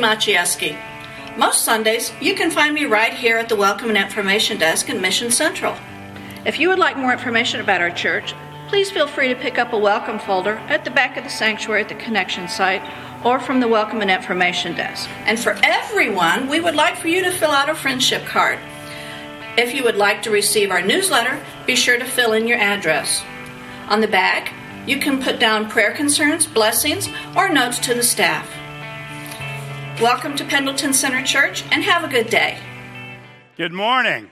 [0.00, 0.76] Maciejewski.
[1.36, 5.00] Most Sundays, you can find me right here at the Welcome and Information Desk in
[5.00, 5.76] Mission Central.
[6.44, 8.34] If you would like more information about our church,
[8.68, 11.82] please feel free to pick up a welcome folder at the back of the sanctuary
[11.82, 12.82] at the connection site
[13.24, 15.08] or from the Welcome and Information Desk.
[15.26, 18.58] And for everyone, we would like for you to fill out a friendship card.
[19.58, 23.22] If you would like to receive our newsletter, be sure to fill in your address.
[23.88, 24.52] On the back,
[24.86, 28.48] you can put down prayer concerns, blessings, or notes to the staff.
[30.00, 32.58] Welcome to Pendleton Center Church and have a good day.
[33.58, 34.30] Good morning.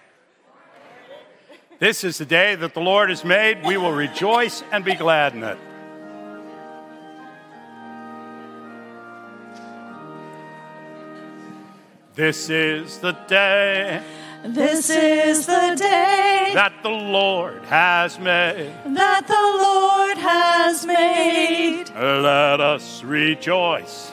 [1.79, 3.63] This is the day that the Lord has made.
[3.67, 5.59] We will rejoice and be glad in it.
[12.15, 14.03] This is the day
[14.47, 18.73] This is the day that the Lord has made.
[18.87, 21.91] that the Lord has made.
[21.95, 24.13] Let us rejoice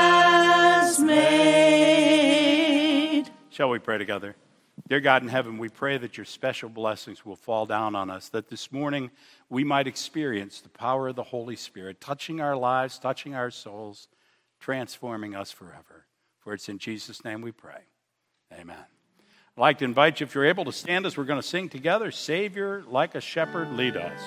[3.61, 4.35] Shall we pray together?
[4.89, 8.27] Dear God in heaven, we pray that your special blessings will fall down on us,
[8.29, 9.11] that this morning
[9.49, 14.07] we might experience the power of the Holy Spirit touching our lives, touching our souls,
[14.59, 16.07] transforming us forever.
[16.39, 17.81] For it's in Jesus' name we pray.
[18.51, 18.77] Amen.
[18.79, 21.69] I'd like to invite you, if you're able to stand as we're going to sing
[21.69, 24.19] together, Savior, like a shepherd, lead us.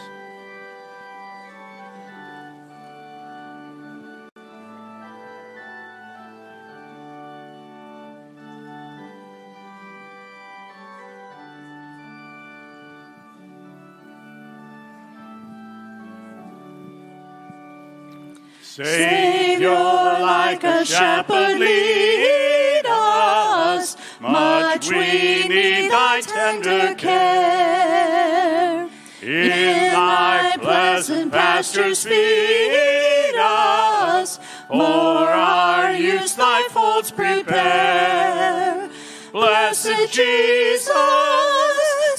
[18.74, 23.96] Savior, like a shepherd, lead us.
[24.18, 28.88] Much we need thy tender care.
[29.22, 38.90] In thy pleasant pastures feed us, For our use thy folds prepare.
[39.32, 40.92] Blessed Jesus,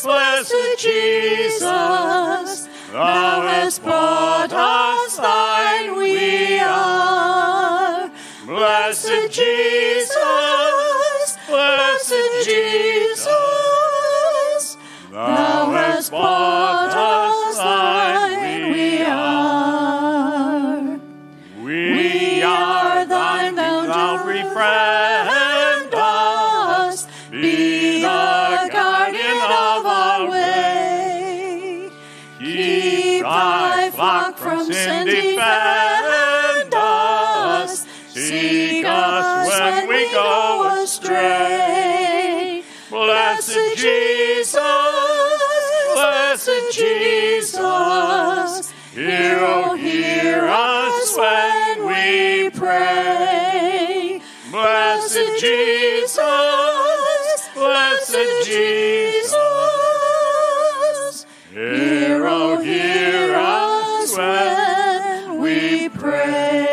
[0.04, 2.65] blessed Jesus,
[2.96, 8.10] thou hast brought us thine we are.
[8.46, 10.16] Blessed Jesus,
[11.48, 13.28] blessed Jesus,
[15.12, 16.85] thou hast brought
[48.96, 54.22] hear, oh, hear us when we pray.
[54.50, 56.16] Blessed Jesus,
[57.54, 59.36] blessed Jesus,
[61.52, 66.66] hear, oh, hear us when we pray.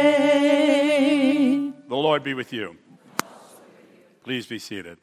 [1.88, 2.76] The Lord be with you.
[4.22, 4.98] Please be seated.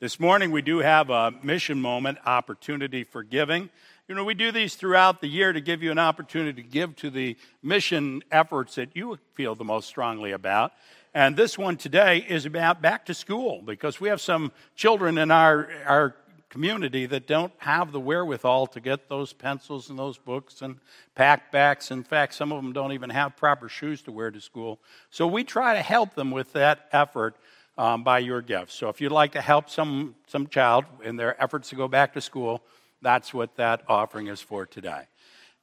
[0.00, 3.70] This morning we do have a mission moment opportunity for giving.
[4.08, 6.96] You know, we do these throughout the year to give you an opportunity to give
[6.96, 10.72] to the mission efforts that you feel the most strongly about.
[11.14, 15.30] And this one today is about back to school because we have some children in
[15.30, 16.16] our, our
[16.48, 20.80] community that don't have the wherewithal to get those pencils and those books and
[21.16, 21.92] packbacks.
[21.92, 24.80] In fact, some of them don't even have proper shoes to wear to school.
[25.10, 27.36] So we try to help them with that effort
[27.78, 28.74] um, by your gifts.
[28.74, 32.14] So if you'd like to help some, some child in their efforts to go back
[32.14, 32.62] to school,
[33.02, 35.06] that's what that offering is for today.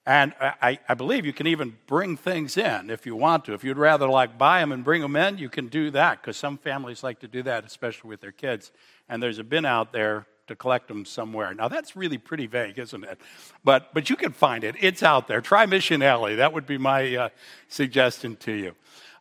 [0.06, 3.54] And I, I believe you can even bring things in if you want to.
[3.54, 6.36] If you'd rather like buy them and bring them in, you can do that because
[6.36, 8.72] some families like to do that, especially with their kids.
[9.08, 11.54] And there's a bin out there to collect them somewhere.
[11.54, 13.22] Now that's really pretty vague, isn't it?
[13.64, 14.76] But but you can find it.
[14.80, 15.42] It's out there.
[15.42, 16.36] Try Mission Alley.
[16.36, 17.30] That would be my uh,
[17.68, 18.76] suggestion to you.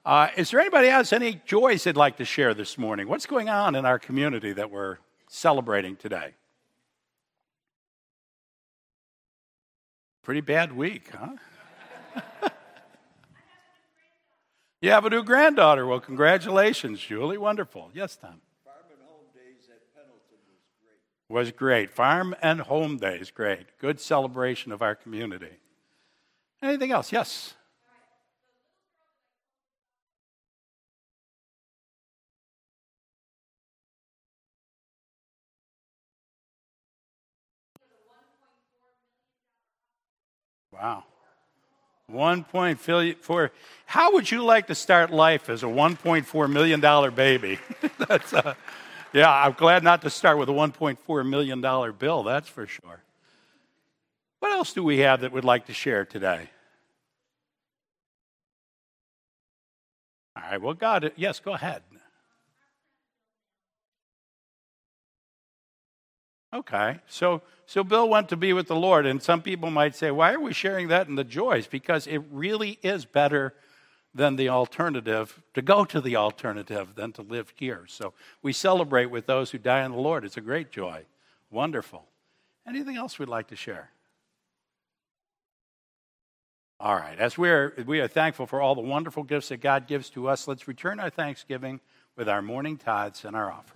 [0.06, 3.09] Uh, is there anybody else any joys they'd like to share this morning?
[3.09, 4.97] What's going on in our community that we're
[5.29, 6.32] celebrating today?
[10.28, 11.30] Pretty bad week, huh?
[14.82, 15.86] you have a new granddaughter.
[15.86, 17.38] Well, congratulations, Julie.
[17.38, 17.90] Wonderful.
[17.94, 18.42] Yes, Tom.
[18.62, 21.34] Farm and Home Days at Pendleton was great.
[21.34, 21.88] was great.
[21.88, 23.78] Farm and home days, great.
[23.78, 25.56] Good celebration of our community.
[26.62, 27.10] Anything else?
[27.10, 27.54] Yes.
[40.80, 41.04] Wow.
[42.10, 43.50] 1.4.
[43.86, 47.58] How would you like to start life as a 1.4 million dollar baby?
[48.08, 48.54] That's uh,
[49.12, 53.02] yeah, I'm glad not to start with a 1.4 million dollar bill, that's for sure.
[54.40, 56.50] What else do we have that we'd like to share today?
[60.36, 61.82] All right, well, God, yes, go ahead.
[66.54, 70.11] Okay, so so Bill went to be with the Lord, and some people might say,
[70.11, 71.67] why are we sharing that in the joys?
[71.67, 73.53] Because it really is better
[74.15, 77.85] than the alternative to go to the alternative than to live here.
[77.87, 80.25] So we celebrate with those who die in the Lord.
[80.25, 81.05] It's a great joy.
[81.50, 82.06] Wonderful.
[82.67, 83.91] Anything else we'd like to share?
[86.81, 89.87] All right, as we are, we are thankful for all the wonderful gifts that God
[89.87, 91.81] gives to us, let's return our thanksgiving
[92.17, 93.75] with our morning tithes and our offering.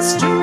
[0.00, 0.39] Lift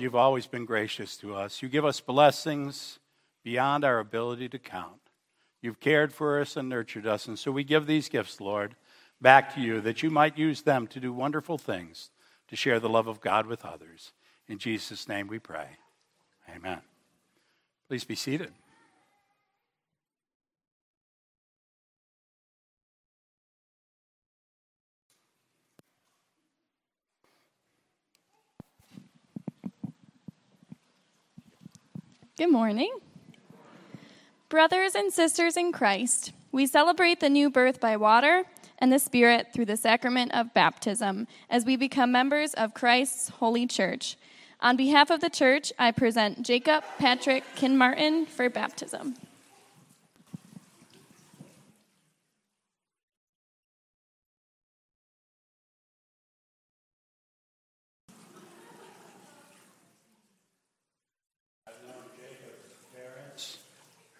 [0.00, 1.60] Lord, you've always been gracious to us.
[1.60, 2.98] You give us blessings
[3.44, 5.10] beyond our ability to count.
[5.60, 8.76] You've cared for us and nurtured us, and so we give these gifts, Lord,
[9.20, 12.08] back to you that you might use them to do wonderful things,
[12.48, 14.12] to share the love of God with others.
[14.48, 15.68] In Jesus' name we pray.
[16.48, 16.80] Amen.
[17.86, 18.52] Please be seated.
[32.40, 32.90] Good morning.
[34.48, 38.44] Brothers and sisters in Christ, we celebrate the new birth by water
[38.78, 43.66] and the Spirit through the sacrament of baptism as we become members of Christ's holy
[43.66, 44.16] church.
[44.62, 49.16] On behalf of the church, I present Jacob Patrick Kinmartin for baptism.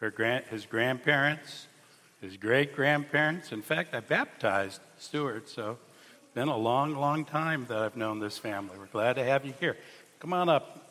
[0.01, 1.67] Her grand, his grandparents,
[2.21, 3.53] his great grandparents.
[3.53, 5.79] In fact, I baptized Stuart, so
[6.23, 8.79] it's been a long, long time that I've known this family.
[8.79, 9.77] We're glad to have you here.
[10.19, 10.87] Come on up.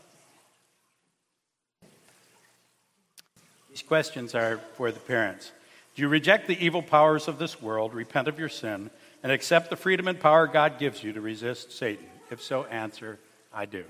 [3.69, 5.51] These questions are for the parents.
[5.95, 8.91] Do you reject the evil powers of this world, repent of your sin,
[9.23, 12.05] and accept the freedom and power God gives you to resist Satan?
[12.29, 13.19] If so, answer,
[13.53, 13.83] I do.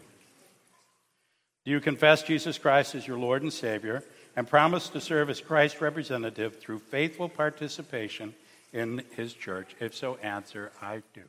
[1.65, 4.03] Do you confess Jesus Christ as your Lord and Savior
[4.39, 8.33] and promise to serve as Christ's representative through faithful participation
[8.71, 9.75] in his church?
[9.81, 11.23] If so, answer, I do.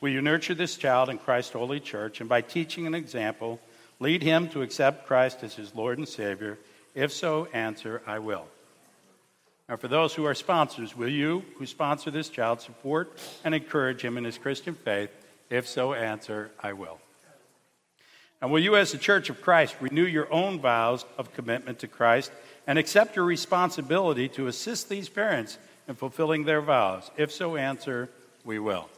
[0.00, 3.60] Will you nurture this child in Christ's holy church and by teaching an example,
[4.00, 6.58] lead him to accept Christ as his Lord and Savior?
[6.96, 8.48] If so, answer, I will.
[9.68, 14.04] Now, for those who are sponsors, will you, who sponsor this child, support and encourage
[14.04, 15.10] him in his Christian faith?
[15.48, 16.98] If so, answer, I will.
[18.42, 21.86] And will you, as the Church of Christ, renew your own vows of commitment to
[21.86, 22.32] Christ
[22.66, 27.08] and accept your responsibility to assist these parents in fulfilling their vows?
[27.16, 28.10] If so, answer,
[28.44, 28.88] we will.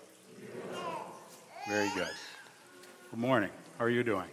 [1.69, 2.09] Very good.
[3.11, 3.51] Good morning.
[3.79, 4.29] How are you doing?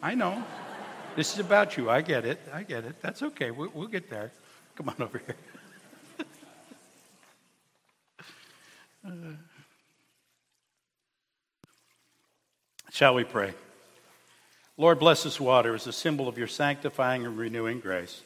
[0.00, 0.44] I know.
[1.16, 1.90] This is about you.
[1.90, 2.38] I get it.
[2.52, 3.02] I get it.
[3.02, 3.50] That's okay.
[3.50, 4.30] We'll, we'll get there.
[4.76, 5.36] Come on over here.
[9.06, 9.34] Uh,
[12.90, 13.52] shall we pray?
[14.76, 18.22] Lord, bless this water as a symbol of your sanctifying and renewing grace.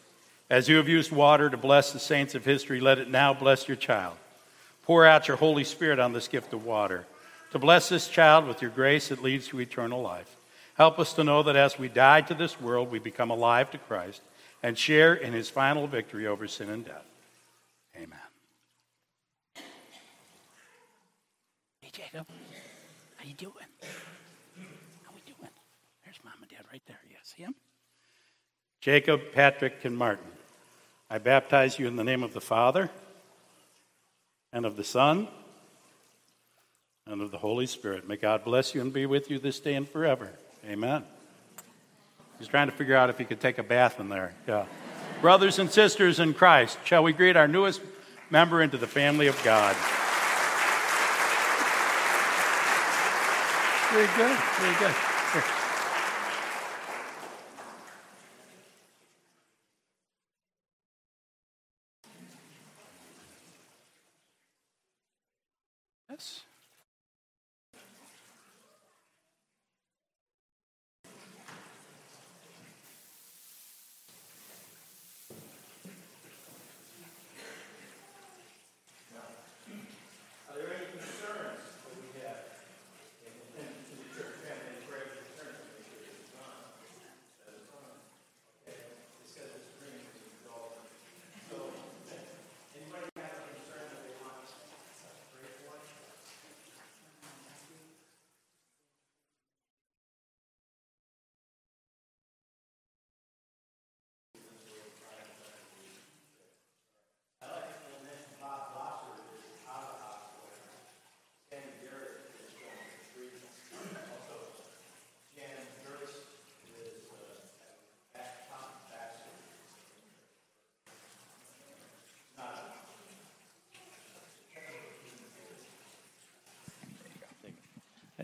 [0.50, 3.68] As you have used water to bless the saints of history, let it now bless
[3.68, 4.16] your child.
[4.84, 7.06] Pour out your Holy Spirit on this gift of water
[7.52, 10.36] to bless this child with your grace that leads to eternal life.
[10.74, 13.78] Help us to know that as we die to this world, we become alive to
[13.78, 14.22] Christ
[14.62, 17.04] and share in his final victory over sin and death.
[17.96, 18.18] Amen.
[21.82, 22.26] Hey, Jacob.
[23.16, 23.52] How you doing?
[25.04, 25.50] How we doing?
[26.04, 27.00] There's mom and dad right there.
[27.08, 27.54] You see him?
[28.80, 30.18] Jacob, Patrick, Kinmartin.
[31.10, 32.90] I baptize you in the name of the Father
[34.52, 35.28] and of the Son
[37.06, 38.06] and of the Holy Spirit.
[38.06, 40.30] May God bless you and be with you this day and forever.
[40.66, 41.04] Amen.
[42.38, 44.34] He's trying to figure out if he could take a bath in there.
[44.46, 44.66] Yeah.
[45.20, 47.80] Brothers and sisters in Christ, shall we greet our newest
[48.30, 49.74] member into the family of God?
[53.90, 54.38] Very good.
[54.38, 54.94] Very good.
[55.32, 55.44] Here.
[66.10, 66.40] Yes.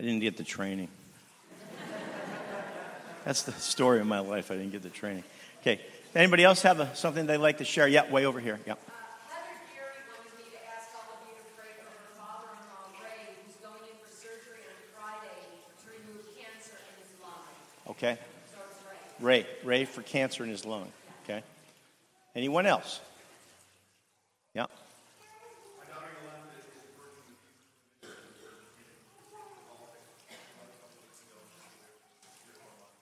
[0.05, 0.87] Didn't get the training.
[3.25, 4.51] That's the story of my life.
[4.51, 5.23] I didn't get the training.
[5.61, 5.81] Okay.
[6.13, 7.87] Anybody else have a, something they'd like to share?
[7.87, 8.59] Yeah, way over here.
[8.65, 8.75] Yeah.
[9.27, 13.33] Heather Geary wanted me to ask all of you to pray for her father-in-law Ray,
[13.45, 15.41] who's going in for surgery on Friday
[15.81, 17.49] to remove cancer in his lung.
[17.89, 18.17] Okay.
[19.19, 19.41] Ray.
[19.41, 19.47] Ray.
[19.63, 20.91] Ray for cancer in his lung.
[21.23, 21.43] Okay.
[22.35, 23.01] Anyone else?
[24.53, 24.67] Yeah.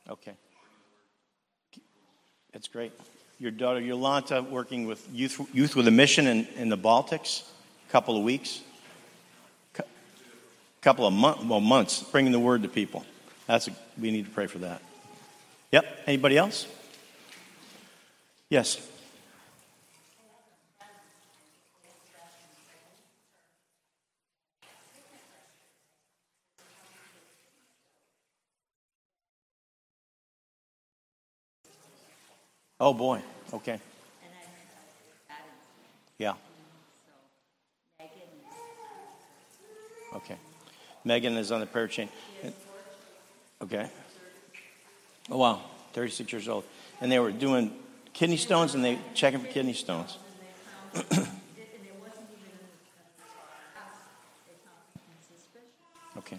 [0.10, 0.34] Okay.
[2.52, 2.92] That's great.
[3.40, 7.44] Your daughter Yolanta working with youth, youth with a mission in, in the Baltics,
[7.88, 8.62] a couple of weeks,
[9.78, 9.84] a
[10.82, 13.06] couple of month, well, months, bringing the word to people.
[13.48, 14.82] That's a, we need to pray for that.
[15.72, 15.86] Yep.
[16.06, 16.68] Anybody else?
[18.50, 18.88] Yes.
[32.84, 33.22] Oh boy.
[33.54, 33.80] Okay.
[36.18, 36.34] Yeah.
[40.14, 40.36] Okay.
[41.06, 42.10] Megan is on the prayer chain.
[43.62, 43.90] Okay.
[45.32, 45.62] Oh wow,
[45.94, 46.66] 36 years old,
[47.00, 47.72] and they were doing
[48.12, 50.18] kidney stones, and they checking for kidney stones.
[56.18, 56.38] okay.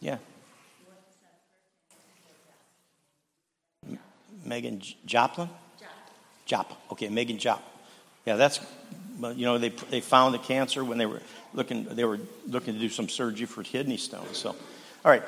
[0.00, 0.18] Yeah.
[3.88, 3.98] M-
[4.52, 5.48] Megan Joplin?
[6.46, 6.66] Jop.
[6.90, 7.60] Okay, Megan Jop.
[8.26, 8.60] Yeah, that's,
[9.18, 11.22] you know, they, they found the cancer when they were
[11.54, 14.36] looking, they were looking to do some surgery for kidney stones.
[14.36, 15.22] So, all right,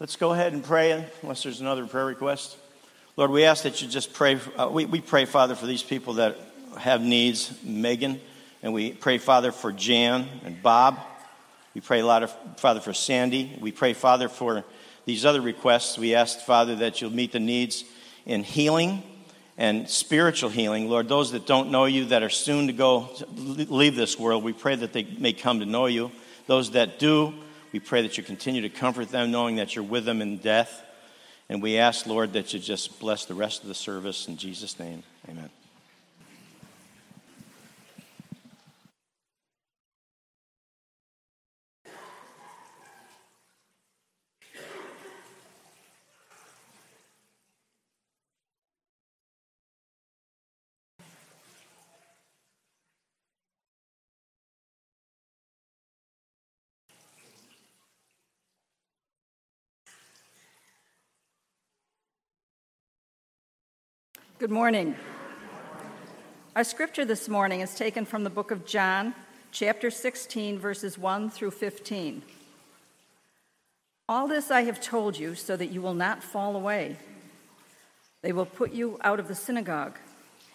[0.00, 2.56] let's go ahead and pray unless there's another prayer request.
[3.18, 4.40] Lord, we ask that you just pray.
[4.56, 6.38] Uh, we, we pray, Father, for these people that
[6.78, 8.18] have needs, Megan,
[8.62, 10.98] and we pray, Father, for Jan and Bob.
[11.74, 13.58] We pray a lot of Father for Sandy.
[13.60, 14.64] We pray, Father, for
[15.04, 15.98] these other requests.
[15.98, 17.84] We ask, Father, that you'll meet the needs
[18.26, 19.02] in healing
[19.58, 20.88] and spiritual healing.
[20.88, 24.52] Lord, those that don't know you, that are soon to go leave this world, we
[24.52, 26.10] pray that they may come to know you.
[26.46, 27.34] Those that do,
[27.72, 30.82] we pray that you continue to comfort them, knowing that you're with them in death.
[31.48, 34.26] And we ask, Lord, that you just bless the rest of the service.
[34.28, 35.50] In Jesus' name, amen.
[64.42, 64.96] Good morning.
[66.56, 69.14] Our scripture this morning is taken from the book of John,
[69.52, 72.22] chapter 16, verses 1 through 15.
[74.08, 76.96] All this I have told you so that you will not fall away.
[78.22, 79.96] They will put you out of the synagogue.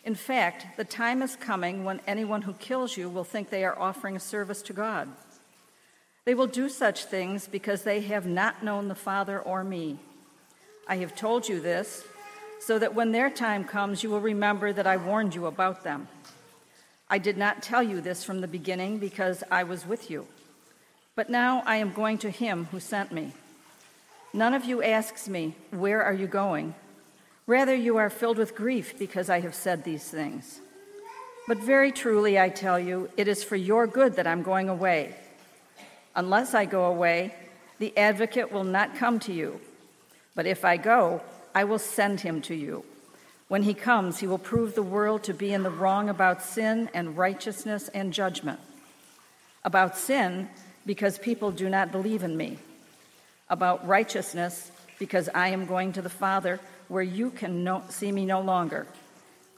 [0.03, 3.79] In fact, the time is coming when anyone who kills you will think they are
[3.79, 5.07] offering a service to God.
[6.25, 9.97] They will do such things because they have not known the Father or me.
[10.89, 12.03] I have told you this
[12.59, 16.07] so that when their time comes, you will remember that I warned you about them.
[17.09, 20.27] I did not tell you this from the beginning because I was with you.
[21.15, 23.31] But now I am going to him who sent me.
[24.33, 26.75] None of you asks me, Where are you going?
[27.47, 30.59] Rather, you are filled with grief because I have said these things.
[31.47, 35.15] But very truly, I tell you, it is for your good that I'm going away.
[36.13, 37.33] Unless I go away,
[37.79, 39.61] the advocate will not come to you.
[40.35, 41.21] But if I go,
[41.57, 42.85] I will send him to you.
[43.47, 46.87] When he comes, he will prove the world to be in the wrong about sin
[46.93, 48.59] and righteousness and judgment.
[49.63, 50.49] About sin,
[50.85, 52.59] because people do not believe in me.
[53.49, 58.23] About righteousness, because I am going to the Father where you can no, see me
[58.23, 58.85] no longer.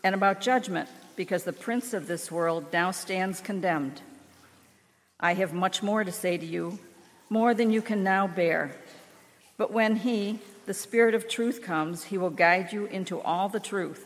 [0.01, 3.99] And about judgment, because the prince of this world now stands condemned.
[5.19, 6.79] I have much more to say to you,
[7.29, 8.71] more than you can now bear.
[9.57, 13.59] But when he, the Spirit of truth comes, he will guide you into all the
[13.59, 14.05] truth.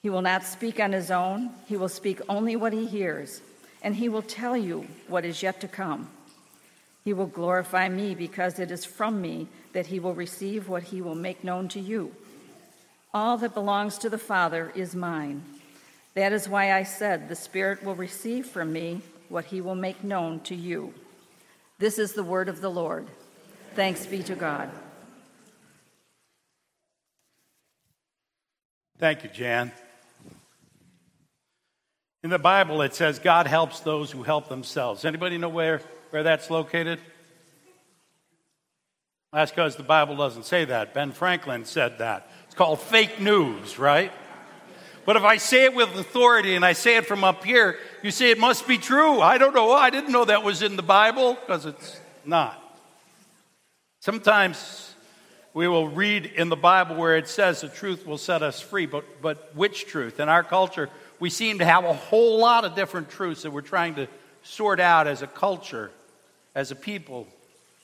[0.00, 3.40] He will not speak on his own, he will speak only what he hears,
[3.82, 6.08] and he will tell you what is yet to come.
[7.04, 11.02] He will glorify me because it is from me that he will receive what he
[11.02, 12.14] will make known to you.
[13.12, 15.42] All that belongs to the Father is mine.
[16.14, 20.04] That is why I said, The Spirit will receive from me what he will make
[20.04, 20.94] known to you.
[21.80, 23.08] This is the word of the Lord.
[23.74, 24.70] Thanks be to God.
[29.02, 29.72] Thank you, Jan.
[32.22, 35.04] In the Bible, it says God helps those who help themselves.
[35.04, 37.00] Anybody know where, where that's located?
[39.32, 40.94] That's because the Bible doesn't say that.
[40.94, 42.30] Ben Franklin said that.
[42.44, 44.12] It's called fake news, right?
[45.04, 48.12] But if I say it with authority and I say it from up here, you
[48.12, 49.20] say it must be true.
[49.20, 49.72] I don't know.
[49.72, 52.56] I didn't know that was in the Bible because it's not.
[53.98, 54.91] Sometimes
[55.54, 58.86] we will read in the Bible where it says the truth will set us free,
[58.86, 60.18] but, but which truth?
[60.18, 60.88] In our culture,
[61.20, 64.08] we seem to have a whole lot of different truths that we're trying to
[64.42, 65.90] sort out as a culture,
[66.54, 67.26] as a people,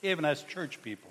[0.01, 1.09] even as church people.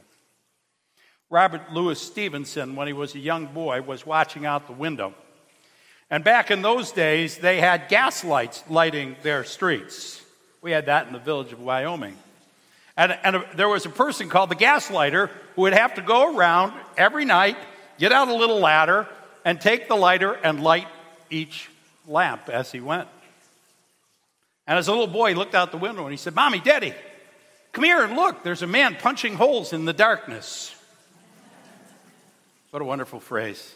[1.31, 5.15] Robert Louis Stevenson, when he was a young boy, was watching out the window.
[6.11, 10.23] And back in those days, they had gas lights lighting their streets.
[10.63, 12.17] We had that in the village of Wyoming.
[12.99, 16.37] And, and a, there was a person called the gaslighter who would have to go
[16.37, 17.57] around every night,
[17.97, 19.07] get out a little ladder,
[19.45, 20.89] and take the lighter and light
[21.31, 21.71] each
[22.09, 23.09] lamp as he went.
[24.67, 26.93] And as a little boy, he looked out the window and he said, Mommy, Daddy,
[27.73, 28.43] come here and look.
[28.43, 30.75] There's a man punching holes in the darkness.
[32.71, 33.75] What a wonderful phrase.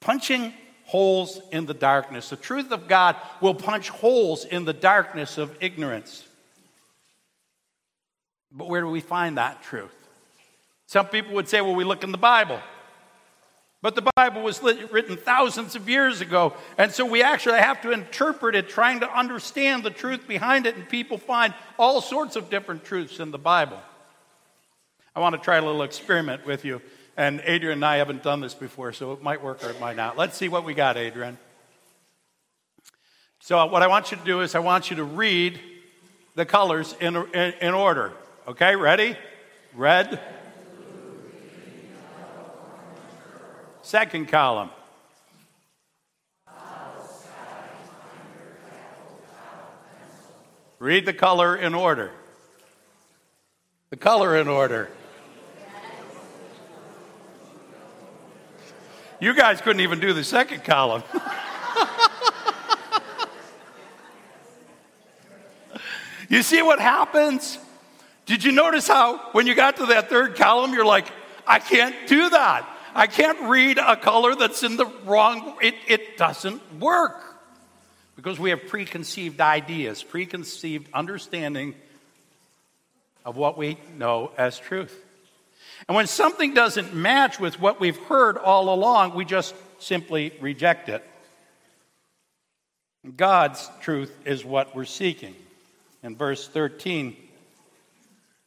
[0.00, 0.52] Punching
[0.84, 2.28] holes in the darkness.
[2.28, 6.26] The truth of God will punch holes in the darkness of ignorance.
[8.52, 9.94] But where do we find that truth?
[10.86, 12.60] Some people would say, well, we look in the Bible.
[13.82, 17.92] But the Bible was written thousands of years ago, and so we actually have to
[17.92, 22.50] interpret it, trying to understand the truth behind it, and people find all sorts of
[22.50, 23.80] different truths in the Bible.
[25.16, 26.82] I want to try a little experiment with you.
[27.16, 29.96] And Adrian and I haven't done this before, so it might work or it might
[29.96, 30.16] not.
[30.16, 31.38] Let's see what we got, Adrian.
[33.40, 35.58] So, what I want you to do is, I want you to read
[36.34, 38.12] the colors in, in, in order.
[38.50, 39.16] Okay, ready?
[39.76, 40.18] Red.
[43.82, 44.70] Second column.
[50.80, 52.10] Read the color in order.
[53.90, 54.90] The color in order.
[59.20, 61.04] You guys couldn't even do the second column.
[66.28, 67.60] you see what happens?
[68.30, 71.06] Did you notice how when you got to that third column, you're like,
[71.48, 72.64] I can't do that.
[72.94, 77.20] I can't read a color that's in the wrong, it, it doesn't work.
[78.14, 81.74] Because we have preconceived ideas, preconceived understanding
[83.24, 84.96] of what we know as truth.
[85.88, 90.88] And when something doesn't match with what we've heard all along, we just simply reject
[90.88, 91.04] it.
[93.16, 95.34] God's truth is what we're seeking.
[96.04, 97.16] In verse 13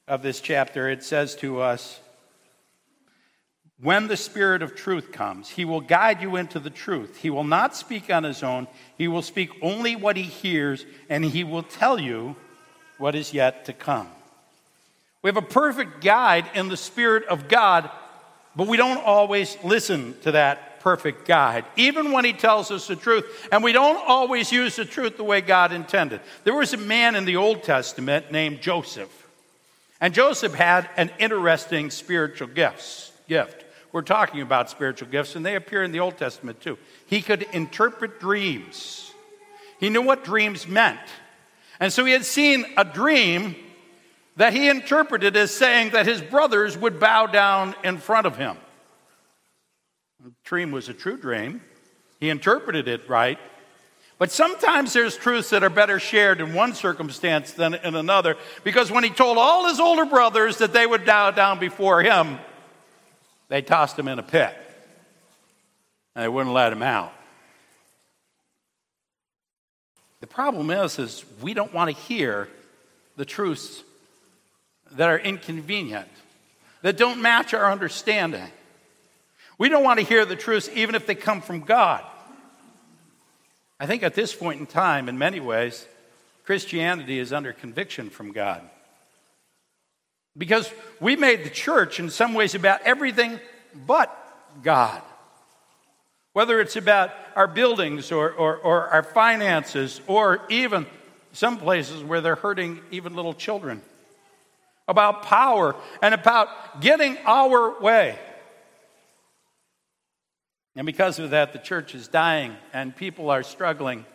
[0.07, 1.99] of this chapter, it says to us,
[3.81, 7.17] when the Spirit of truth comes, he will guide you into the truth.
[7.17, 8.67] He will not speak on his own.
[8.97, 12.35] He will speak only what he hears, and he will tell you
[12.97, 14.07] what is yet to come.
[15.21, 17.89] We have a perfect guide in the Spirit of God,
[18.55, 22.97] but we don't always listen to that perfect guide, even when He tells us the
[22.97, 23.47] truth.
[23.51, 26.19] And we don't always use the truth the way God intended.
[26.43, 29.22] There was a man in the Old Testament named Joseph.
[30.03, 33.63] And Joseph had an interesting spiritual gifts, gift.
[33.93, 36.77] We're talking about spiritual gifts, and they appear in the Old Testament too.
[37.05, 39.13] He could interpret dreams,
[39.79, 40.99] he knew what dreams meant.
[41.79, 43.55] And so he had seen a dream
[44.35, 48.57] that he interpreted as saying that his brothers would bow down in front of him.
[50.21, 51.61] The dream was a true dream.
[52.19, 53.39] He interpreted it right.
[54.23, 58.89] But sometimes there's truths that are better shared in one circumstance than in another, because
[58.89, 62.39] when he told all his older brothers that they would bow down before him,
[63.49, 64.55] they tossed him in a pit.
[66.15, 67.11] And they wouldn't let him out.
[70.21, 72.47] The problem is, is we don't want to hear
[73.17, 73.83] the truths
[74.93, 76.07] that are inconvenient,
[76.81, 78.47] that don't match our understanding.
[79.57, 82.05] We don't want to hear the truths even if they come from God.
[83.83, 85.85] I think at this point in time, in many ways,
[86.45, 88.61] Christianity is under conviction from God.
[90.37, 93.41] Because we made the church in some ways about everything
[93.85, 94.09] but
[94.63, 95.01] God.
[96.31, 100.85] Whether it's about our buildings or, or, or our finances, or even
[101.33, 103.81] some places where they're hurting even little children
[104.87, 108.17] about power, and about getting our way.
[110.75, 114.05] And because of that, the church is dying and people are struggling.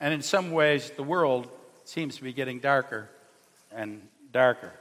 [0.00, 1.48] And in some ways, the world
[1.84, 3.08] seems to be getting darker
[3.72, 4.72] and darker.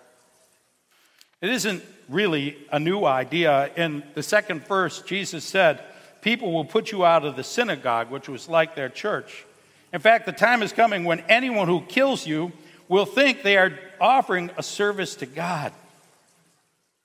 [1.41, 3.71] It isn't really a new idea.
[3.75, 5.83] In the second verse, Jesus said,
[6.21, 9.45] People will put you out of the synagogue, which was like their church.
[9.93, 12.51] In fact, the time is coming when anyone who kills you
[12.89, 15.71] will think they are offering a service to God.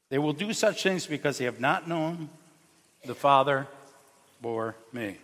[0.08, 2.28] They will do such things because they have not known
[3.04, 3.68] the Father
[4.42, 5.16] or me.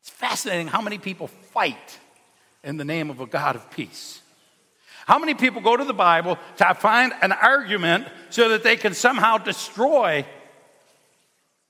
[0.00, 1.98] It's fascinating how many people fight
[2.64, 4.20] in the name of a God of peace.
[5.06, 8.94] How many people go to the Bible to find an argument so that they can
[8.94, 10.24] somehow destroy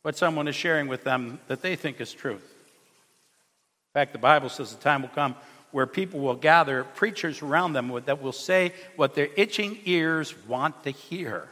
[0.03, 2.43] what someone is sharing with them that they think is truth?
[2.43, 5.35] In fact, the Bible says the time will come
[5.73, 10.83] where people will gather preachers around them that will say what their itching ears want
[10.85, 11.49] to hear.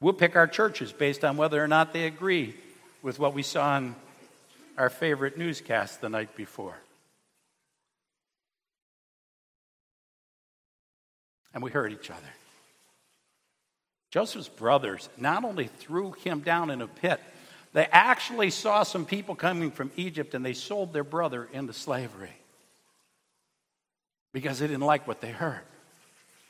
[0.00, 2.54] We'll pick our churches based on whether or not they agree
[3.02, 3.96] with what we saw in
[4.76, 6.76] our favorite newscast the night before.
[11.52, 12.20] And we hurt each other.
[14.10, 17.20] Joseph's brothers not only threw him down in a pit,
[17.72, 22.32] they actually saw some people coming from Egypt and they sold their brother into slavery
[24.32, 25.60] because they didn't like what they heard,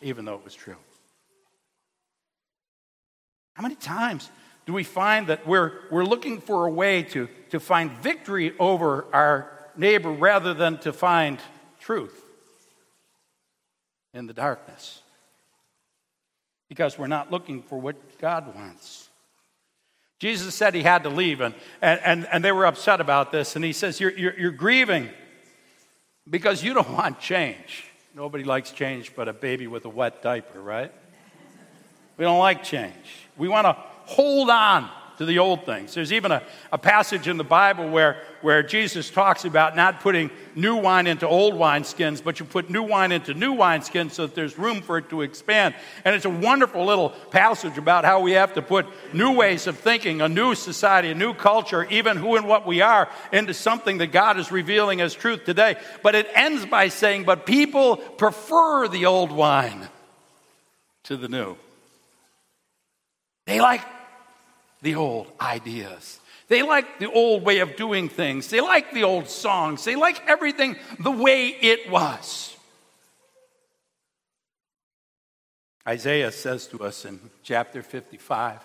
[0.03, 0.77] even though it was true.
[3.59, 4.31] How many times
[4.67, 9.05] do we find that we're, we're looking for a way to, to find victory over
[9.13, 11.41] our neighbor rather than to find
[11.81, 12.15] truth
[14.15, 15.03] in the darkness?
[16.69, 19.09] Because we're not looking for what God wants.
[20.21, 23.57] Jesus said he had to leave, and, and, and they were upset about this.
[23.57, 25.09] And he says, You're, you're, you're grieving
[26.31, 27.87] because you don't want change.
[28.15, 30.93] Nobody likes change but a baby with a wet diaper, right?
[32.17, 33.28] We don't like change.
[33.39, 35.95] We want to hold on to the old things.
[35.95, 40.31] There's even a, a passage in the Bible where, where Jesus talks about not putting
[40.55, 44.37] new wine into old wineskins, but you put new wine into new wineskins so that
[44.37, 45.75] there's room for it to expand.
[46.05, 49.77] And it's a wonderful little passage about how we have to put new ways of
[49.77, 53.99] thinking, a new society, a new culture, even who and what we are, into something
[53.99, 55.77] that God is revealing as truth today.
[56.05, 59.89] But it ends by saying, but people prefer the old wine
[61.05, 61.57] to the new.
[63.49, 63.81] They like
[64.83, 66.21] the old ideas.
[66.49, 68.51] They like the old way of doing things.
[68.51, 69.87] They like the old songs.
[69.87, 72.55] They like everything the way it was.
[75.89, 78.61] Isaiah says to us in chapter 55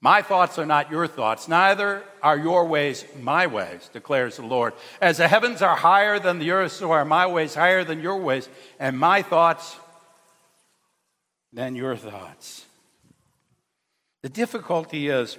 [0.00, 4.72] My thoughts are not your thoughts, neither are your ways my ways, declares the Lord.
[5.02, 8.16] As the heavens are higher than the earth, so are my ways higher than your
[8.16, 8.48] ways,
[8.80, 9.76] and my thoughts
[11.52, 12.64] than your thoughts.
[14.24, 15.36] The difficulty is,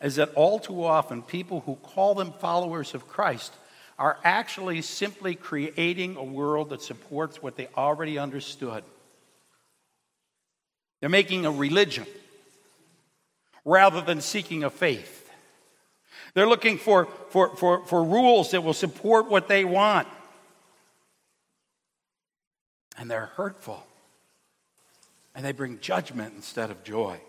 [0.00, 3.52] is that all too often people who call them followers of Christ
[3.98, 8.84] are actually simply creating a world that supports what they already understood.
[11.00, 12.06] They're making a religion
[13.64, 15.28] rather than seeking a faith.
[16.32, 20.06] They're looking for, for, for, for rules that will support what they want.
[22.96, 23.84] And they're hurtful.
[25.34, 27.20] And they bring judgment instead of joy.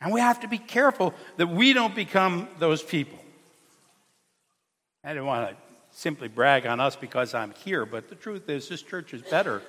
[0.00, 3.18] And we have to be careful that we don't become those people.
[5.04, 5.56] I don't want to
[5.92, 9.62] simply brag on us because I'm here, but the truth is, this church is better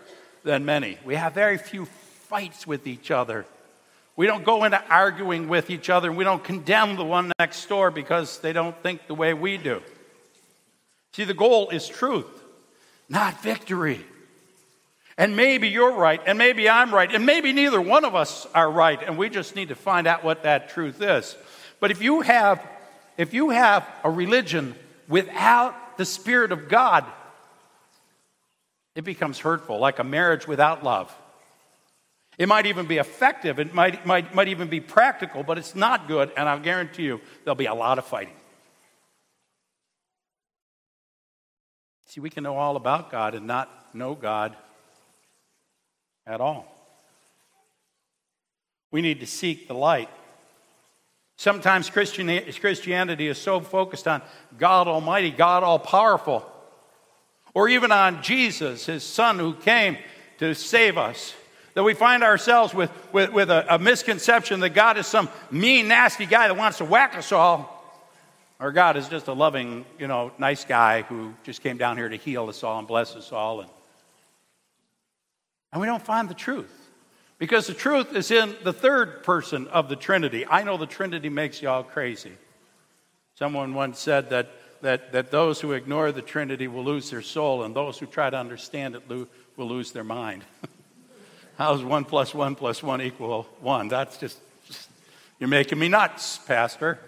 [0.44, 0.98] than many.
[1.06, 3.46] We have very few fights with each other.
[4.16, 7.66] We don't go into arguing with each other, and we don't condemn the one next
[7.68, 9.82] door because they don't think the way we do.
[11.14, 12.28] See, the goal is truth,
[13.10, 14.06] not victory.
[15.22, 18.72] And maybe you're right, and maybe I'm right, and maybe neither one of us are
[18.72, 21.38] right, and we just need to find out what that truth is.
[21.80, 22.60] But if you have,
[23.20, 24.74] if you have a religion
[25.08, 27.06] without the Spirit of God,
[28.96, 31.16] it becomes hurtful, like a marriage without love.
[32.40, 36.08] It might even be effective, it might, might, might even be practical, but it's not
[36.08, 38.34] good, and I'll guarantee you there'll be a lot of fighting.
[42.08, 44.58] See, we can know all about God and not know God
[46.26, 46.68] at all.
[48.92, 50.10] We need to seek the light.
[51.38, 54.22] Sometimes Christianity is so focused on
[54.60, 56.46] God Almighty, God All Powerful,
[57.54, 59.98] or even on Jesus, His Son who came
[60.38, 61.34] to save us,
[61.74, 65.88] that we find ourselves with, with, with a, a misconception that God is some mean,
[65.88, 67.78] nasty guy that wants to whack us all,
[68.60, 72.10] or God is just a loving, you know, nice guy who just came down here
[72.10, 73.70] to heal us all and bless us all and
[75.72, 76.90] and we don't find the truth.
[77.38, 80.46] Because the truth is in the third person of the Trinity.
[80.48, 82.34] I know the Trinity makes you all crazy.
[83.34, 87.64] Someone once said that, that, that those who ignore the Trinity will lose their soul,
[87.64, 89.28] and those who try to understand it will
[89.68, 90.44] lose their mind.
[91.58, 93.88] How does one plus one plus one equal one?
[93.88, 94.90] That's just, just,
[95.40, 97.00] you're making me nuts, Pastor.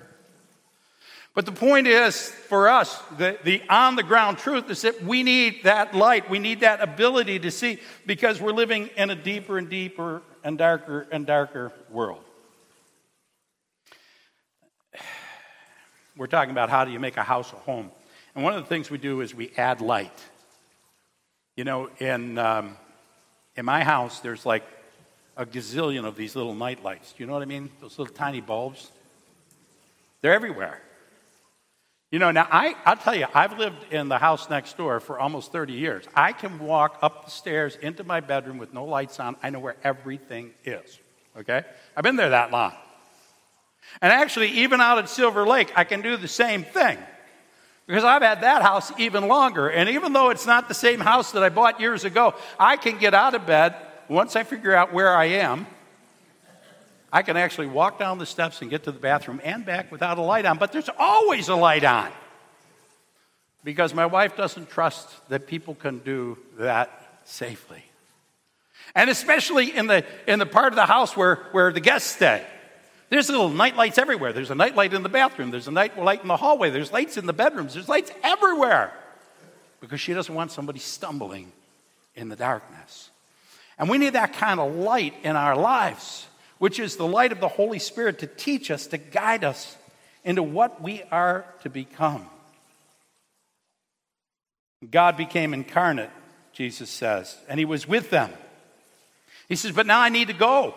[1.36, 5.24] But the point is, for us, the, the on the ground truth is that we
[5.24, 6.30] need that light.
[6.30, 10.60] We need that ability to see because we're living in a deeper and deeper and
[10.60, 12.24] darker and darker world.
[16.16, 17.90] We're talking about how do you make a house a home.
[18.36, 20.24] And one of the things we do is we add light.
[21.56, 22.78] You know, in, um,
[23.56, 24.64] in my house, there's like
[25.36, 27.14] a gazillion of these little night lights.
[27.14, 27.72] Do you know what I mean?
[27.82, 28.92] Those little tiny bulbs.
[30.22, 30.82] They're everywhere.
[32.14, 35.18] You know, now I, I'll tell you, I've lived in the house next door for
[35.18, 36.06] almost 30 years.
[36.14, 39.36] I can walk up the stairs into my bedroom with no lights on.
[39.42, 41.00] I know where everything is.
[41.36, 41.64] Okay?
[41.98, 42.74] I've been there that long.
[44.00, 47.00] And actually, even out at Silver Lake, I can do the same thing.
[47.88, 49.68] Because I've had that house even longer.
[49.70, 53.00] And even though it's not the same house that I bought years ago, I can
[53.00, 53.76] get out of bed
[54.08, 55.66] once I figure out where I am.
[57.14, 60.18] I can actually walk down the steps and get to the bathroom and back without
[60.18, 60.58] a light on.
[60.58, 62.12] But there's always a light on.
[63.64, 66.90] Because my wife doesn't trust that people can do that
[67.26, 67.84] safely.
[68.96, 72.44] And especially in the, in the part of the house where, where the guests stay.
[73.10, 74.34] There's little night lights everywhere.
[74.34, 75.52] There's a night light in the bathroom.
[75.52, 76.72] There's a night light in the hallway.
[76.72, 77.76] There's lights in the bedrooms.
[77.76, 78.92] There's lights everywhere
[79.82, 81.52] because she doesn't want somebody stumbling
[82.16, 83.12] in the darkness.
[83.78, 86.26] And we need that kind of light in our lives,
[86.64, 89.76] which is the light of the Holy Spirit to teach us, to guide us
[90.24, 92.26] into what we are to become.
[94.90, 96.10] God became incarnate,
[96.54, 98.32] Jesus says, and he was with them.
[99.50, 100.74] He says, But now I need to go.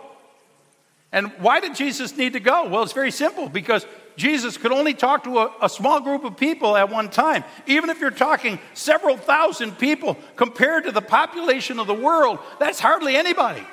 [1.12, 2.68] And why did Jesus need to go?
[2.68, 6.37] Well, it's very simple because Jesus could only talk to a, a, small group of
[6.37, 7.45] people at one time.
[7.68, 12.80] Even if you're talking several thousand people compared to the population of the world, that's
[12.80, 13.64] hardly anybody.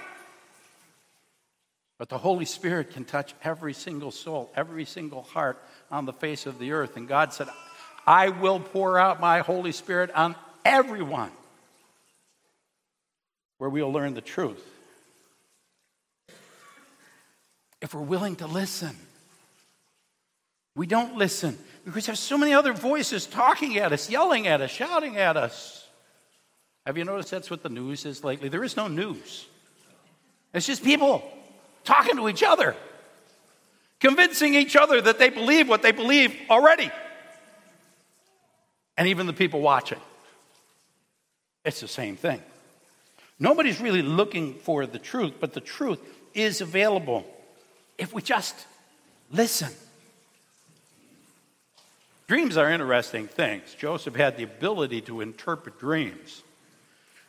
[2.04, 5.58] But the Holy Spirit can touch every single soul, every single heart
[5.90, 6.98] on the face of the earth.
[6.98, 7.48] And God said,
[8.06, 10.36] I will pour out my Holy Spirit on
[10.66, 11.32] everyone
[13.58, 14.62] where we'll learn the truth
[17.82, 18.98] if we're willing to listen.
[20.76, 24.72] We don't listen because there's so many other voices talking at us, yelling at us,
[24.72, 25.88] shouting at us.
[26.86, 28.50] Have you noticed that's what the news is lately?
[28.50, 29.46] There is no news.
[30.54, 31.24] It's just people
[31.84, 32.76] talking to each other,
[34.00, 36.92] convincing each other that they believe what they believe already.
[38.98, 40.00] And even the people watching.
[41.66, 42.42] It's the same thing.
[43.40, 46.00] Nobody's really looking for the truth, but the truth
[46.34, 47.26] is available
[47.98, 48.56] if we just
[49.32, 49.72] listen.
[52.28, 53.76] Dreams are interesting things.
[53.78, 56.42] Joseph had the ability to interpret dreams.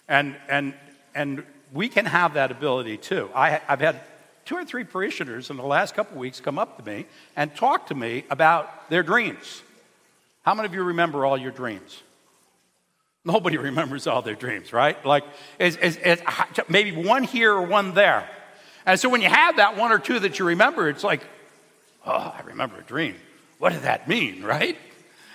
[0.08, 0.74] And, and,
[1.14, 3.28] and we can have that ability too.
[3.34, 4.00] I, I've had
[4.44, 7.54] two or three parishioners in the last couple of weeks come up to me and
[7.54, 9.62] talk to me about their dreams.
[10.42, 12.02] How many of you remember all your dreams?
[13.24, 15.02] Nobody remembers all their dreams, right?
[15.04, 15.24] Like,
[15.58, 16.22] it's, it's
[16.68, 18.28] maybe one here or one there.
[18.86, 21.22] And so when you have that one or two that you remember, it's like,
[22.06, 23.16] oh, I remember a dream.
[23.58, 24.76] What did that mean, right?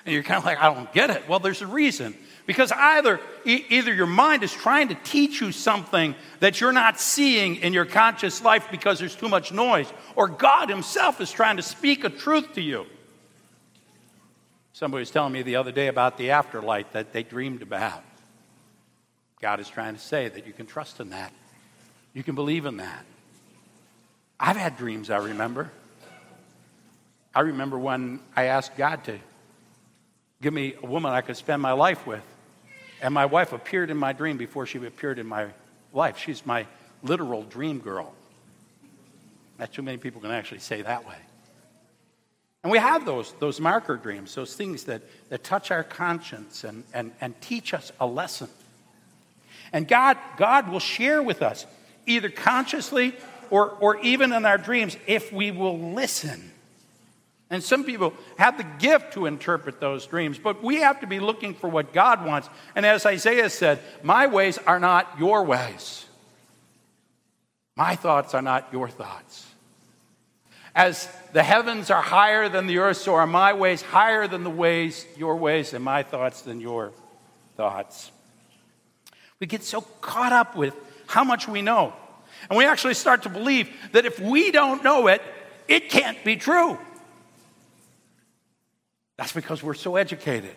[0.06, 1.28] And you're kind of like, I don't get it.
[1.28, 2.16] Well, there's a reason.
[2.50, 7.00] Because either, e- either your mind is trying to teach you something that you're not
[7.00, 9.86] seeing in your conscious life because there's too much noise,
[10.16, 12.88] or God Himself is trying to speak a truth to you.
[14.74, 18.04] Somebody was telling me the other day about the afterlife that they dreamed about.
[19.40, 21.32] God is trying to say that you can trust in that.
[22.16, 23.06] You can believe in that.
[24.40, 25.72] I've had dreams, I remember.
[27.36, 29.20] I remember when I asked God to
[30.42, 32.24] give me a woman I could spend my life with.
[33.02, 35.48] And my wife appeared in my dream before she appeared in my
[35.94, 36.18] life.
[36.18, 36.66] She's my
[37.04, 38.14] literal dream girl.
[39.58, 41.16] Not too many people can actually say that way.
[42.64, 46.84] And we have those, those marker dreams, those things that, that touch our conscience and,
[46.94, 48.50] and, and teach us a lesson.
[49.72, 51.66] And God, God will share with us,
[52.06, 53.16] either consciously
[53.50, 56.52] or, or even in our dreams, if we will listen.
[57.50, 61.20] And some people have the gift to interpret those dreams, but we have to be
[61.20, 62.48] looking for what God wants.
[62.76, 66.06] And as Isaiah said, my ways are not your ways.
[67.76, 69.48] My thoughts are not your thoughts.
[70.76, 74.50] As the heavens are higher than the earth, so are my ways higher than the
[74.50, 76.92] ways, your ways, and my thoughts than your
[77.58, 78.12] thoughts.
[79.40, 80.76] We get so caught up with
[81.08, 81.94] how much we know.
[82.50, 85.22] And we actually start to believe that if we don't know it,
[85.68, 86.78] it can't be true.
[89.20, 90.56] That's because we're so educated.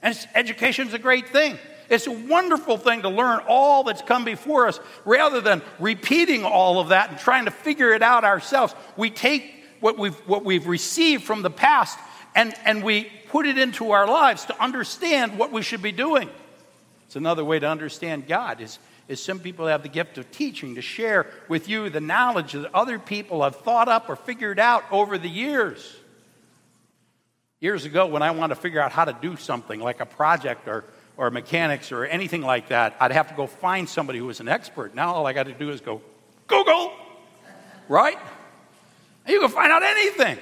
[0.00, 1.58] And education is a great thing.
[1.90, 6.78] It's a wonderful thing to learn all that's come before us rather than repeating all
[6.78, 8.76] of that and trying to figure it out ourselves.
[8.96, 11.98] We take what we've, what we've received from the past
[12.36, 16.30] and, and we put it into our lives to understand what we should be doing.
[17.06, 18.78] It's another way to understand God is,
[19.08, 22.72] is some people have the gift of teaching to share with you the knowledge that
[22.72, 25.96] other people have thought up or figured out over the years.
[27.58, 30.68] Years ago, when I wanted to figure out how to do something like a project
[30.68, 30.84] or,
[31.16, 34.48] or mechanics or anything like that, I'd have to go find somebody who was an
[34.48, 34.94] expert.
[34.94, 36.02] Now all I got to do is go,
[36.46, 36.92] Google,
[37.88, 38.18] right?
[39.24, 40.38] And you can find out anything.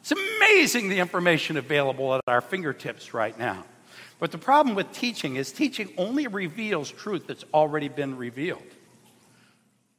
[0.00, 3.64] It's amazing the information available at our fingertips right now.
[4.18, 8.62] But the problem with teaching is teaching only reveals truth that's already been revealed.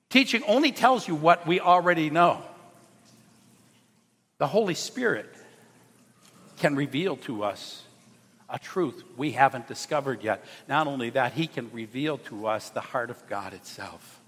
[0.10, 2.42] Teaching only tells you what we already know.
[4.38, 5.34] The Holy Spirit
[6.64, 7.84] can reveal to us
[8.48, 10.46] a truth we haven't discovered yet.
[10.70, 14.22] Not only that, He can reveal to us the heart of God itself.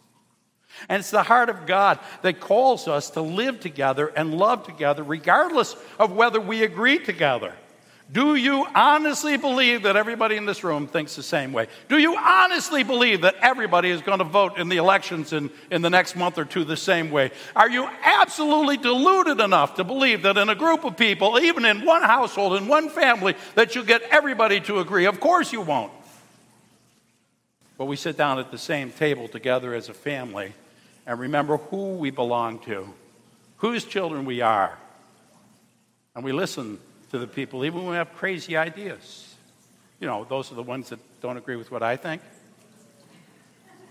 [0.90, 5.02] And it's the heart of God that calls us to live together and love together,
[5.02, 7.54] regardless of whether we agree together.
[8.12, 11.68] Do you honestly believe that everybody in this room thinks the same way?
[11.90, 15.82] Do you honestly believe that everybody is going to vote in the elections in, in
[15.82, 17.32] the next month or two the same way?
[17.56, 21.84] Are you absolutely deluded enough to believe that in a group of people, even in
[21.84, 25.06] one household, in one family, that you get everybody to agree?
[25.06, 25.92] Of course you won't.
[27.78, 30.54] But we sit down at the same table together as a family
[31.08, 32.94] and remember who we belong to,
[33.58, 34.78] whose children we are.
[36.16, 36.80] And we listen
[37.16, 39.34] to the people, even when we have crazy ideas.
[40.02, 42.22] You know, those are the ones that don't agree with what I think.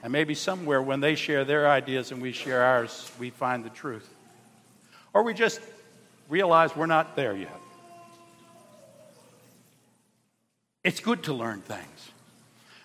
[0.02, 3.70] And maybe somewhere when they share their ideas and we share ours, we find the
[3.70, 4.06] truth.
[5.14, 5.60] Or we just
[6.28, 7.58] realize we're not there yet.
[10.82, 12.10] It's good to learn things.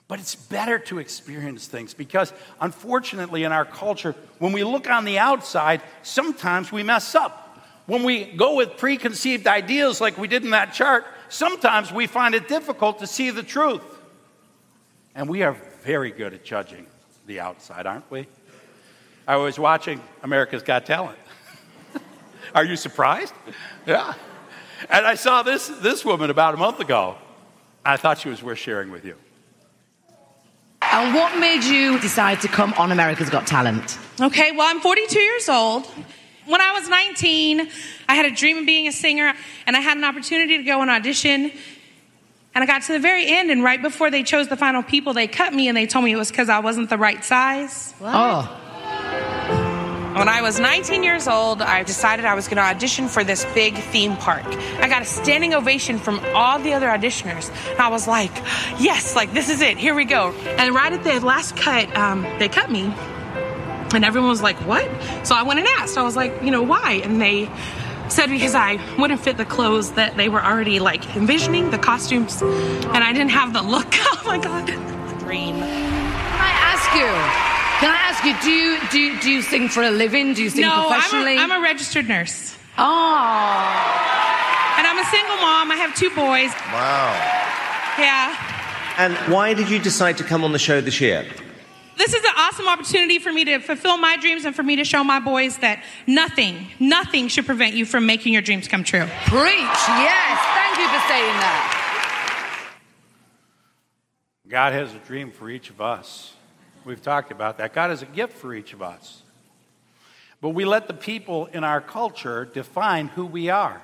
[0.07, 2.31] But it's better to experience things because,
[2.61, 7.48] unfortunately, in our culture, when we look on the outside, sometimes we mess up.
[7.89, 12.35] When we go with preconceived ideas like we did in that chart, sometimes we find
[12.35, 13.81] it difficult to see the truth.
[15.15, 16.85] And we are very good at judging
[17.25, 18.27] the outside, aren't we?
[19.27, 21.17] I was watching America's Got Talent.
[22.53, 23.33] are you surprised?
[23.87, 24.13] Yeah.
[24.87, 27.15] And I saw this, this woman about a month ago.
[27.83, 29.15] I thought she was worth sharing with you.
[30.83, 33.97] And what made you decide to come on America's Got Talent?
[34.21, 35.87] Okay, well, I'm 42 years old.
[36.49, 37.69] When I was 19,
[38.07, 39.35] I had a dream of being a singer,
[39.67, 41.51] and I had an opportunity to go and audition.
[42.55, 45.13] And I got to the very end, and right before they chose the final people,
[45.13, 47.93] they cut me and they told me it was because I wasn't the right size.
[48.01, 48.55] Oh.
[50.15, 53.45] When I was 19 years old, I decided I was going to audition for this
[53.53, 54.47] big theme park.
[54.47, 57.51] I got a standing ovation from all the other auditioners.
[57.69, 58.35] And I was like,
[58.79, 59.77] yes, like this is it.
[59.77, 60.31] Here we go.
[60.57, 62.91] And right at the last cut, um, they cut me.
[63.93, 64.85] And everyone was like, what?
[65.25, 65.97] So I went and asked.
[65.97, 67.01] I was like, you know, why?
[67.03, 67.49] And they
[68.09, 72.41] said because I wouldn't fit the clothes that they were already like envisioning, the costumes.
[72.41, 73.87] And I didn't have the look.
[74.21, 74.65] Oh my God.
[75.19, 75.55] Dream.
[75.55, 77.07] Can I ask you?
[77.79, 80.33] Can I ask you, do you, do you, do you sing for a living?
[80.35, 81.37] Do you sing no, professionally?
[81.37, 82.55] I'm a, I'm a registered nurse.
[82.77, 82.83] oh.
[84.77, 85.71] And I'm a single mom.
[85.71, 86.51] I have two boys.
[86.71, 87.15] Wow.
[87.97, 88.35] Yeah.
[88.97, 91.25] And why did you decide to come on the show this year?
[91.99, 94.85] This is an awesome opportunity for me to fulfill my dreams and for me to
[94.85, 99.05] show my boys that nothing, nothing should prevent you from making your dreams come true.
[99.25, 99.59] Preach.
[99.59, 100.39] Yes.
[100.55, 102.71] Thank you for saying that.
[104.47, 106.31] God has a dream for each of us.
[106.85, 107.73] We've talked about that.
[107.73, 109.21] God has a gift for each of us.
[110.39, 113.81] But we let the people in our culture define who we are.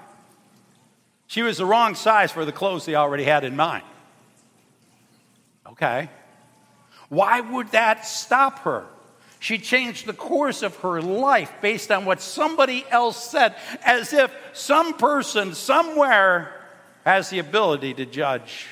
[1.28, 3.84] She was the wrong size for the clothes they already had in mind.
[5.68, 6.10] Okay.
[7.10, 8.86] Why would that stop her?
[9.40, 14.32] She changed the course of her life based on what somebody else said, as if
[14.54, 16.52] some person somewhere
[17.04, 18.66] has the ability to judge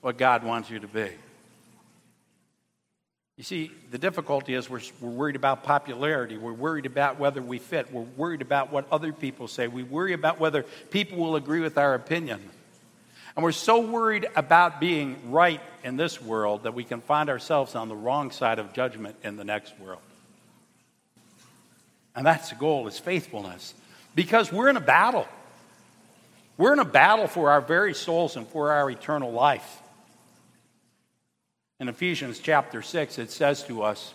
[0.00, 1.10] what God wants you to be.
[3.36, 6.36] You see, the difficulty is we're, we're worried about popularity.
[6.36, 7.92] We're worried about whether we fit.
[7.92, 9.68] We're worried about what other people say.
[9.68, 12.40] We worry about whether people will agree with our opinion.
[13.38, 17.76] And we're so worried about being right in this world that we can find ourselves
[17.76, 20.00] on the wrong side of judgment in the next world.
[22.16, 23.74] And that's the goal is faithfulness.
[24.16, 25.24] Because we're in a battle.
[26.56, 29.82] We're in a battle for our very souls and for our eternal life.
[31.78, 34.14] In Ephesians chapter 6, it says to us,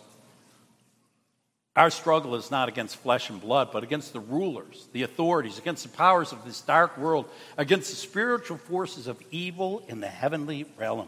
[1.75, 5.83] Our struggle is not against flesh and blood, but against the rulers, the authorities, against
[5.83, 10.65] the powers of this dark world, against the spiritual forces of evil in the heavenly
[10.77, 11.07] realm.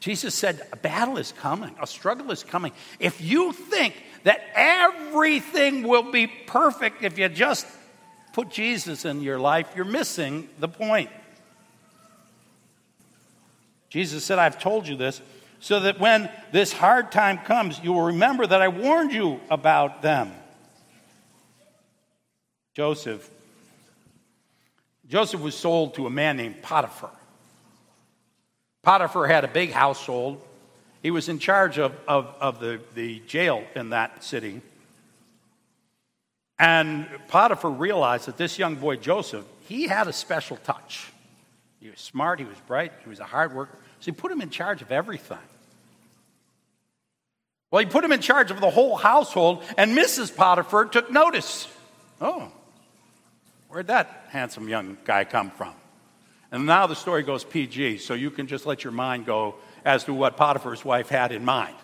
[0.00, 2.72] Jesus said, A battle is coming, a struggle is coming.
[2.98, 7.66] If you think that everything will be perfect if you just
[8.32, 11.10] put Jesus in your life, you're missing the point.
[13.88, 15.20] Jesus said, I've told you this
[15.60, 20.02] so that when this hard time comes, you will remember that I warned you about
[20.02, 20.32] them.
[22.74, 23.28] Joseph.
[25.06, 27.10] Joseph was sold to a man named Potiphar.
[28.82, 30.40] Potiphar had a big household.
[31.02, 34.62] He was in charge of, of, of the, the jail in that city.
[36.58, 41.12] And Potiphar realized that this young boy, Joseph, he had a special touch.
[41.80, 43.78] He was smart, he was bright, he was a hard worker.
[44.00, 45.38] So he put him in charge of everything.
[47.70, 50.34] Well, he put him in charge of the whole household, and Mrs.
[50.34, 51.68] Potiphar took notice.
[52.20, 52.50] Oh,
[53.68, 55.74] where'd that handsome young guy come from?
[56.50, 60.04] And now the story goes PG, so you can just let your mind go as
[60.04, 61.76] to what Potiphar's wife had in mind.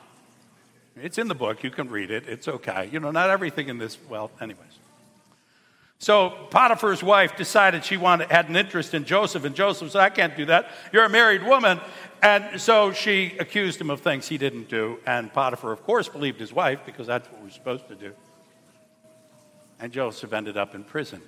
[0.97, 2.89] It's in the book, you can read it, it's okay.
[2.91, 4.67] You know, not everything in this, well, anyways.
[5.99, 10.11] So Potiphar's wife decided she wanted, had an interest in Joseph, and Joseph said, I
[10.11, 10.71] can't do that.
[10.93, 11.81] You're a married woman.
[12.23, 14.99] And so she accused him of things he didn't do.
[15.07, 18.13] And Potiphar, of course, believed his wife because that's what we're supposed to do.
[19.81, 21.23] And Joseph ended up in prison.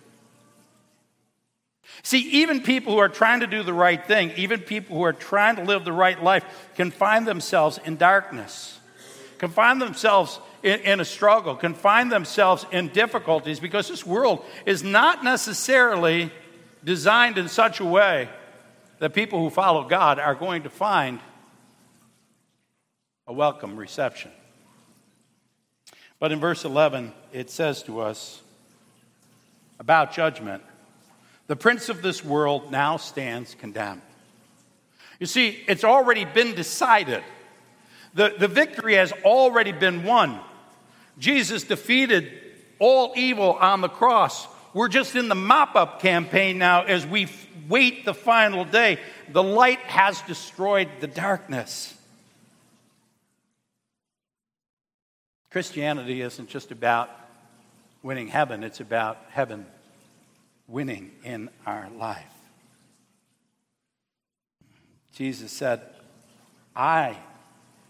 [2.02, 5.12] See, even people who are trying to do the right thing, even people who are
[5.12, 6.44] trying to live the right life,
[6.74, 8.78] can find themselves in darkness,
[9.38, 14.44] can find themselves in, in, a struggle, can find themselves in difficulties because this world
[14.66, 16.30] is not necessarily
[16.84, 18.28] designed in such a way
[18.98, 21.20] that people who follow God are going to find
[23.26, 24.30] a welcome reception.
[26.18, 28.42] But in verse 11, it says to us
[29.78, 30.62] about judgment
[31.46, 34.02] the prince of this world now stands condemned.
[35.18, 37.24] You see, it's already been decided.
[38.14, 40.40] The, the victory has already been won.
[41.18, 42.30] Jesus defeated
[42.78, 44.46] all evil on the cross.
[44.74, 47.28] We're just in the mop up campaign now as we
[47.68, 48.98] wait the final day.
[49.30, 51.94] The light has destroyed the darkness.
[55.50, 57.10] Christianity isn't just about
[58.02, 59.66] winning heaven, it's about heaven
[60.68, 62.24] winning in our life.
[65.14, 65.80] Jesus said,
[66.76, 67.16] I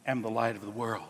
[0.06, 1.02] am the light of the world.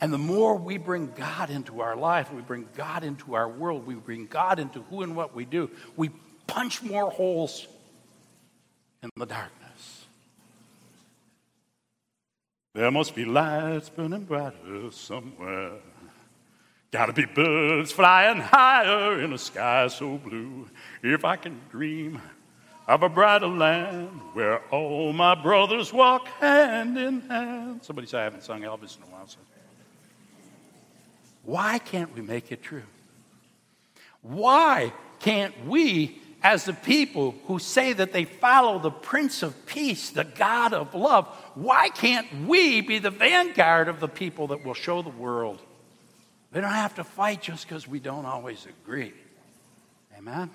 [0.00, 3.86] And the more we bring God into our life, we bring God into our world,
[3.86, 6.10] we bring God into who and what we do, we
[6.46, 7.66] punch more holes
[9.02, 10.06] in the darkness.
[12.74, 15.72] There must be lights burning brighter somewhere.
[16.92, 20.68] Gotta be birds flying higher in a sky so blue.
[21.02, 22.20] If I can dream
[22.88, 27.84] of a brighter land where all my brothers walk hand in hand.
[27.84, 29.28] Somebody say I haven't sung Elvis in a while.
[29.28, 29.38] So.
[31.50, 32.84] Why can't we make it true?
[34.22, 40.10] Why can't we, as the people who say that they follow the Prince of Peace,
[40.10, 41.26] the God of love,
[41.56, 45.60] why can't we be the vanguard of the people that will show the world?
[46.52, 49.12] We don't have to fight just because we don't always agree.
[50.16, 50.50] Amen?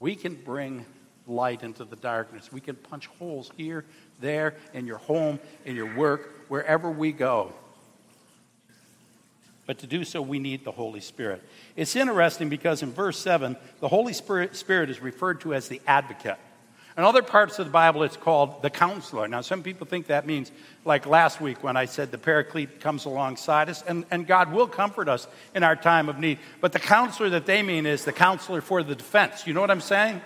[0.00, 0.84] We can bring
[1.28, 2.50] light into the darkness.
[2.50, 3.84] We can punch holes here,
[4.20, 7.52] there, in your home, in your work, wherever we go.
[9.66, 11.42] But to do so, we need the Holy Spirit.
[11.76, 15.80] It's interesting because in verse 7, the Holy Spirit, Spirit is referred to as the
[15.86, 16.38] advocate.
[16.96, 19.26] In other parts of the Bible, it's called the counselor.
[19.26, 20.52] Now, some people think that means,
[20.84, 24.66] like last week when I said the paraclete comes alongside us, and, and God will
[24.66, 26.38] comfort us in our time of need.
[26.60, 29.46] But the counselor that they mean is the counselor for the defense.
[29.46, 30.20] You know what I'm saying?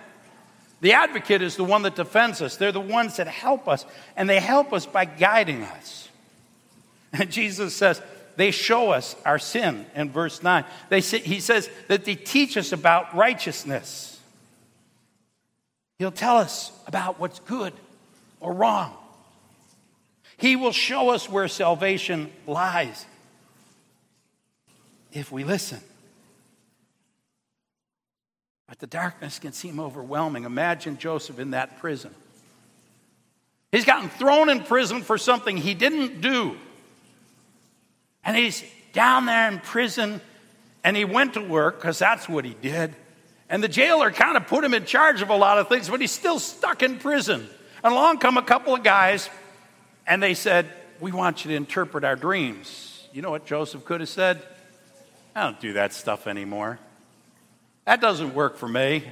[0.81, 2.57] The advocate is the one that defends us.
[2.57, 3.85] They're the ones that help us,
[4.17, 6.09] and they help us by guiding us.
[7.13, 8.01] And Jesus says,
[8.37, 10.63] they show us our sin in verse 9.
[10.89, 14.19] They say, he says that they teach us about righteousness.
[15.97, 17.73] He'll tell us about what's good
[18.39, 18.95] or wrong.
[20.37, 23.07] He will show us where salvation lies
[25.11, 25.79] if we listen.
[28.67, 30.43] But the darkness can seem overwhelming.
[30.43, 32.13] Imagine Joseph in that prison.
[33.71, 36.55] He's gotten thrown in prison for something he didn't do.
[38.27, 38.61] And he's
[38.91, 40.21] down there in prison
[40.83, 42.93] and he went to work because that's what he did.
[43.49, 46.01] And the jailer kind of put him in charge of a lot of things, but
[46.01, 47.47] he's still stuck in prison.
[47.83, 49.29] And along come a couple of guys,
[50.05, 50.67] and they said,
[50.99, 53.07] We want you to interpret our dreams.
[53.13, 54.41] You know what Joseph could have said?
[55.33, 56.79] I don't do that stuff anymore.
[57.85, 59.03] That doesn't work for me.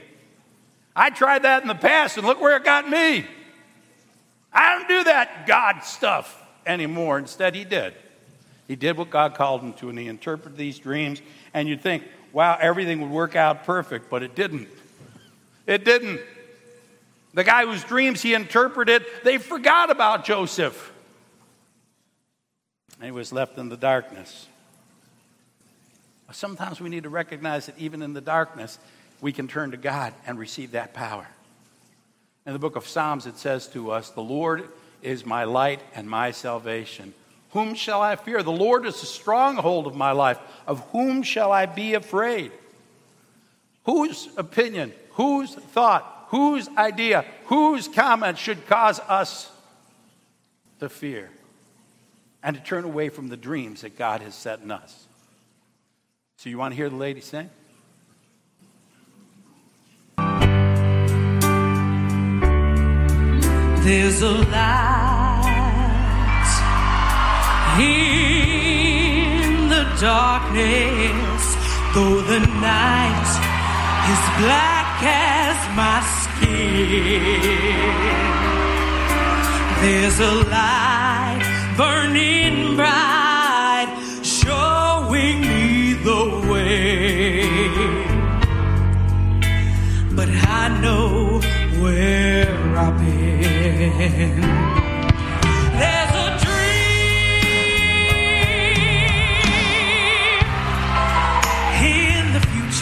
[0.93, 3.25] I tried that in the past, and look where it got me.
[4.51, 7.17] I don't do that God stuff anymore.
[7.17, 7.93] Instead, he did.
[8.67, 11.21] He did what God called him to, and he interpreted these dreams.
[11.53, 12.03] And you'd think,
[12.33, 14.67] wow, everything would work out perfect, but it didn't.
[15.67, 16.19] It didn't.
[17.33, 20.91] The guy whose dreams he interpreted, they forgot about Joseph.
[22.97, 24.47] And he was left in the darkness.
[26.31, 28.79] Sometimes we need to recognize that even in the darkness,
[29.21, 31.27] we can turn to God and receive that power.
[32.45, 34.67] In the book of Psalms, it says to us, The Lord
[35.01, 37.13] is my light and my salvation.
[37.55, 38.43] Whom shall I fear?
[38.43, 40.37] The Lord is the stronghold of my life.
[40.67, 42.51] Of whom shall I be afraid?
[43.85, 49.49] Whose opinion, whose thought, whose idea, whose comment should cause us
[50.81, 51.29] to fear
[52.43, 55.07] and to turn away from the dreams that God has set in us?
[56.35, 57.49] So, you want to hear the lady sing?
[63.85, 65.14] There's a light
[67.79, 71.43] in the darkness,
[71.93, 73.29] though the night
[74.13, 77.65] is black as my skin.
[79.81, 81.43] There's a light
[81.75, 83.89] burning bright,
[84.23, 87.43] showing me the way.
[90.15, 91.41] But I know
[91.81, 94.74] where I've been.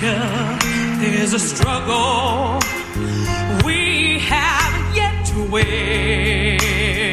[0.04, 0.58] Future.
[1.00, 2.60] There's a struggle
[3.66, 7.13] we have yet to win.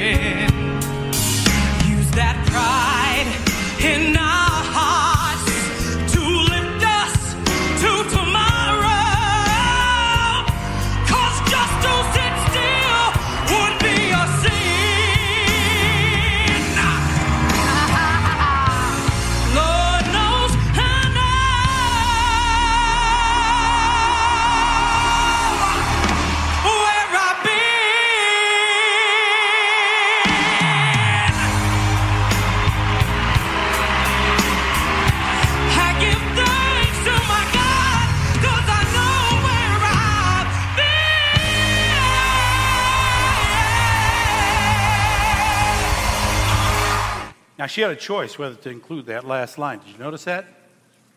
[47.60, 49.80] Now, she had a choice whether to include that last line.
[49.80, 50.46] Did you notice that?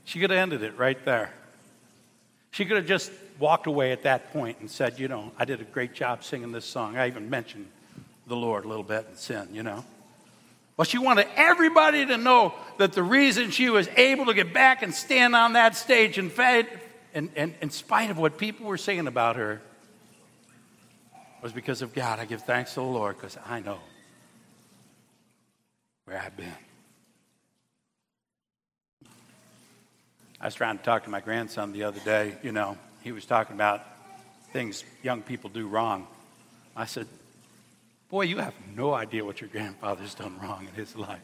[0.04, 1.32] She could have ended it right there.
[2.52, 5.62] She could have just walked away at that point and said, You know, I did
[5.62, 6.98] a great job singing this song.
[6.98, 7.68] I even mentioned
[8.28, 9.86] the Lord a little bit in sin, you know.
[10.76, 14.84] But she wanted everybody to know that the reason she was able to get back
[14.84, 16.78] and stand on that stage, in, fact,
[17.14, 19.62] in, in, in spite of what people were saying about her,
[21.42, 22.20] was because of God.
[22.20, 23.80] I give thanks to the Lord because I know
[26.06, 26.54] where I've been.
[30.40, 32.36] I was trying to talk to my grandson the other day.
[32.44, 33.82] You know, he was talking about
[34.52, 36.08] things young people do wrong.
[36.76, 37.08] I said,
[38.10, 41.22] Boy, you have no idea what your grandfather's done wrong in his life.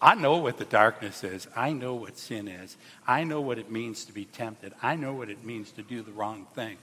[0.00, 1.48] I know what the darkness is.
[1.56, 2.76] I know what sin is.
[3.06, 4.74] I know what it means to be tempted.
[4.82, 6.76] I know what it means to do the wrong thing.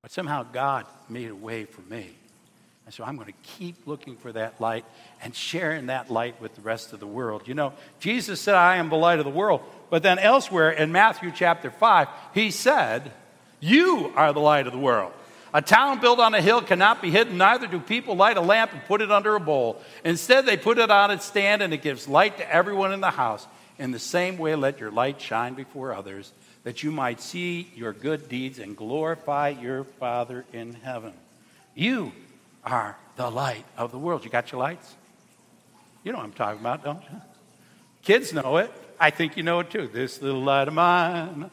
[0.00, 2.10] But somehow God made a way for me.
[2.90, 4.84] And so I'm going to keep looking for that light
[5.22, 7.46] and sharing that light with the rest of the world.
[7.46, 9.60] You know, Jesus said, I am the light of the world.
[9.90, 13.12] But then elsewhere in Matthew chapter 5, he said,
[13.60, 15.12] You are the light of the world.
[15.54, 18.72] A town built on a hill cannot be hidden, neither do people light a lamp
[18.72, 19.80] and put it under a bowl.
[20.04, 23.12] Instead, they put it on its stand, and it gives light to everyone in the
[23.12, 23.46] house.
[23.78, 26.32] In the same way, let your light shine before others,
[26.64, 31.12] that you might see your good deeds and glorify your Father in heaven.
[31.76, 32.10] You
[32.64, 34.24] are the light of the world.
[34.24, 34.94] You got your lights?
[36.04, 37.20] You know what I'm talking about, don't you?
[38.02, 38.72] Kids know it.
[38.98, 39.88] I think you know it too.
[39.88, 41.50] This little light of mine,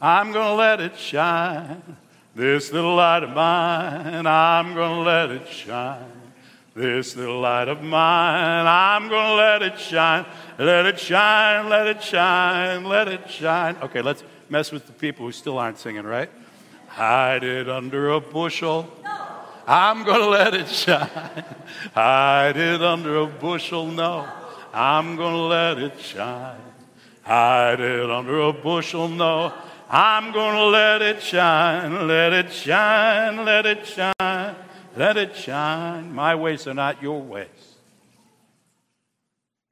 [0.00, 1.96] I'm going to let it shine.
[2.34, 6.12] This little light of mine, I'm going to let it shine.
[6.74, 10.24] This little light of mine, I'm going to let it shine.
[10.56, 13.76] Let it shine, let it shine, let it shine.
[13.82, 16.30] Okay, let's mess with the people who still aren't singing, right?
[16.86, 18.88] Hide it under a bushel.
[19.66, 21.44] I'm going to let it shine.
[21.94, 23.86] Hide it under a bushel.
[23.86, 24.28] No,
[24.72, 26.60] I'm going to let it shine.
[27.22, 29.08] Hide it under a bushel.
[29.08, 29.52] No,
[29.88, 32.06] I'm going to let it shine.
[32.06, 33.44] Let it shine.
[33.44, 34.56] Let it shine.
[34.96, 36.12] Let it shine.
[36.12, 37.48] My ways are not your ways.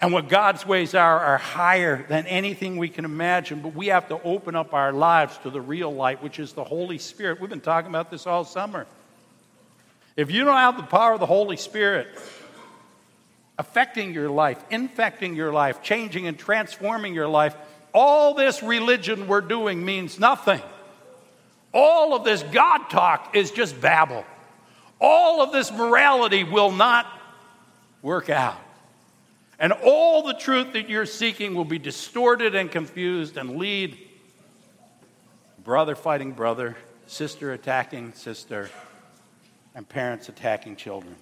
[0.00, 4.08] And what God's ways are are higher than anything we can imagine, but we have
[4.08, 7.40] to open up our lives to the real light, which is the Holy Spirit.
[7.40, 8.86] We've been talking about this all summer.
[10.18, 12.08] If you don't have the power of the Holy Spirit,
[13.56, 17.54] affecting your life, infecting your life, changing and transforming your life,
[17.94, 20.60] all this religion we're doing means nothing.
[21.72, 24.24] All of this God talk is just babble.
[25.00, 27.06] All of this morality will not
[28.02, 28.58] work out.
[29.60, 33.96] And all the truth that you're seeking will be distorted and confused and lead
[35.62, 38.68] brother fighting brother, sister attacking sister,
[39.78, 41.14] and parents attacking children.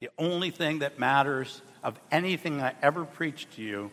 [0.00, 3.90] The only thing that matters of anything I ever preached to you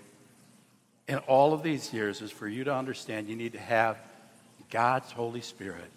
[1.10, 3.98] in all of these years is for you to understand you need to have
[4.72, 5.92] God's Holy Spirit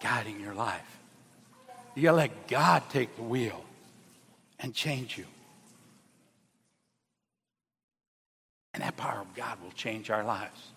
[0.00, 0.98] guiding your life.
[1.96, 3.60] You gotta let God take the wheel
[4.60, 5.26] and change you.
[8.74, 10.68] And that power of God will change our lives.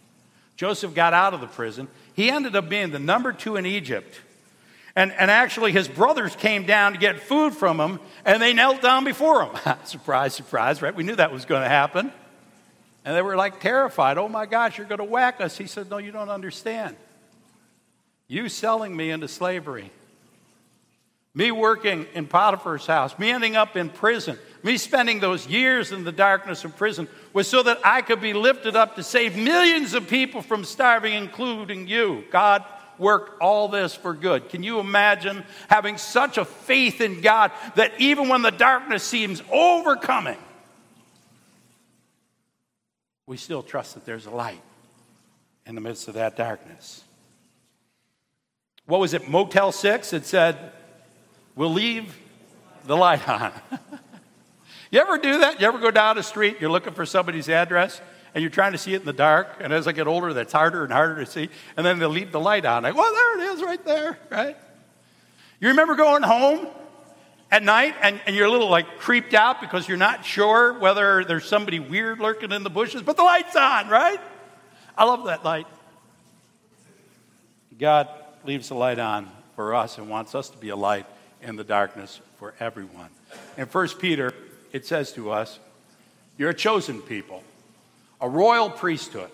[0.58, 1.88] Joseph got out of the prison.
[2.16, 4.20] He ended up being the number two in Egypt.
[4.96, 8.82] And, and actually, his brothers came down to get food from him, and they knelt
[8.82, 9.56] down before him.
[9.86, 10.94] surprise, surprise, right?
[10.94, 12.12] We knew that was going to happen.
[13.06, 14.18] And they were like terrified.
[14.18, 15.58] Oh my gosh, you're going to whack us.
[15.58, 16.96] He said, No, you don't understand.
[18.28, 19.92] You selling me into slavery,
[21.36, 26.06] me working in Potiphar's house, me ending up in prison, me spending those years in
[26.06, 29.94] the darkness of prison was so that I could be lifted up to save millions
[29.94, 32.24] of people from starving, including you.
[32.32, 32.64] God
[33.00, 34.50] worked all this for good.
[34.50, 39.42] Can you imagine having such a faith in God that even when the darkness seems
[39.52, 40.38] overcoming,
[43.26, 44.62] we still trust that there's a light
[45.66, 47.04] in the midst of that darkness?
[48.86, 50.14] What was it, Motel 6?
[50.14, 50.72] It said,
[51.56, 52.18] We'll leave
[52.86, 53.52] the light on.
[54.92, 55.62] you ever do that?
[55.62, 58.02] You ever go down the street, you're looking for somebody's address,
[58.34, 60.54] and you're trying to see it in the dark, and as I get older, that's
[60.54, 62.84] harder and harder to see, and then they leave the light on.
[62.84, 64.58] Like, well, there it is right there, right?
[65.60, 66.68] You remember going home
[67.54, 71.24] at night and, and you're a little like creeped out because you're not sure whether
[71.24, 74.20] there's somebody weird lurking in the bushes, but the light's on, right?
[74.98, 75.68] I love that light.
[77.78, 78.10] God
[78.44, 81.06] leaves the light on for us and wants us to be a light
[81.44, 83.10] in the darkness for everyone.
[83.56, 84.34] In 1 Peter,
[84.72, 85.60] it says to us,
[86.38, 87.44] You're a chosen people,
[88.24, 89.30] a royal priesthood,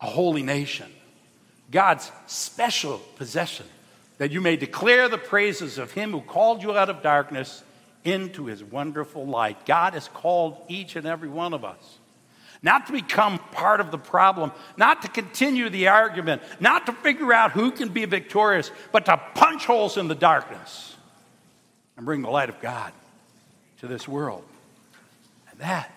[0.00, 0.90] a holy nation,
[1.70, 3.64] God's special possession,
[4.18, 7.62] that you may declare the praises of Him who called you out of darkness
[8.02, 9.64] into His wonderful light.
[9.66, 11.98] God has called each and every one of us
[12.62, 17.32] not to become part of the problem, not to continue the argument, not to figure
[17.32, 20.94] out who can be victorious, but to punch holes in the darkness
[21.96, 22.92] and bring the light of God
[23.78, 24.44] to this world.
[25.50, 25.90] And that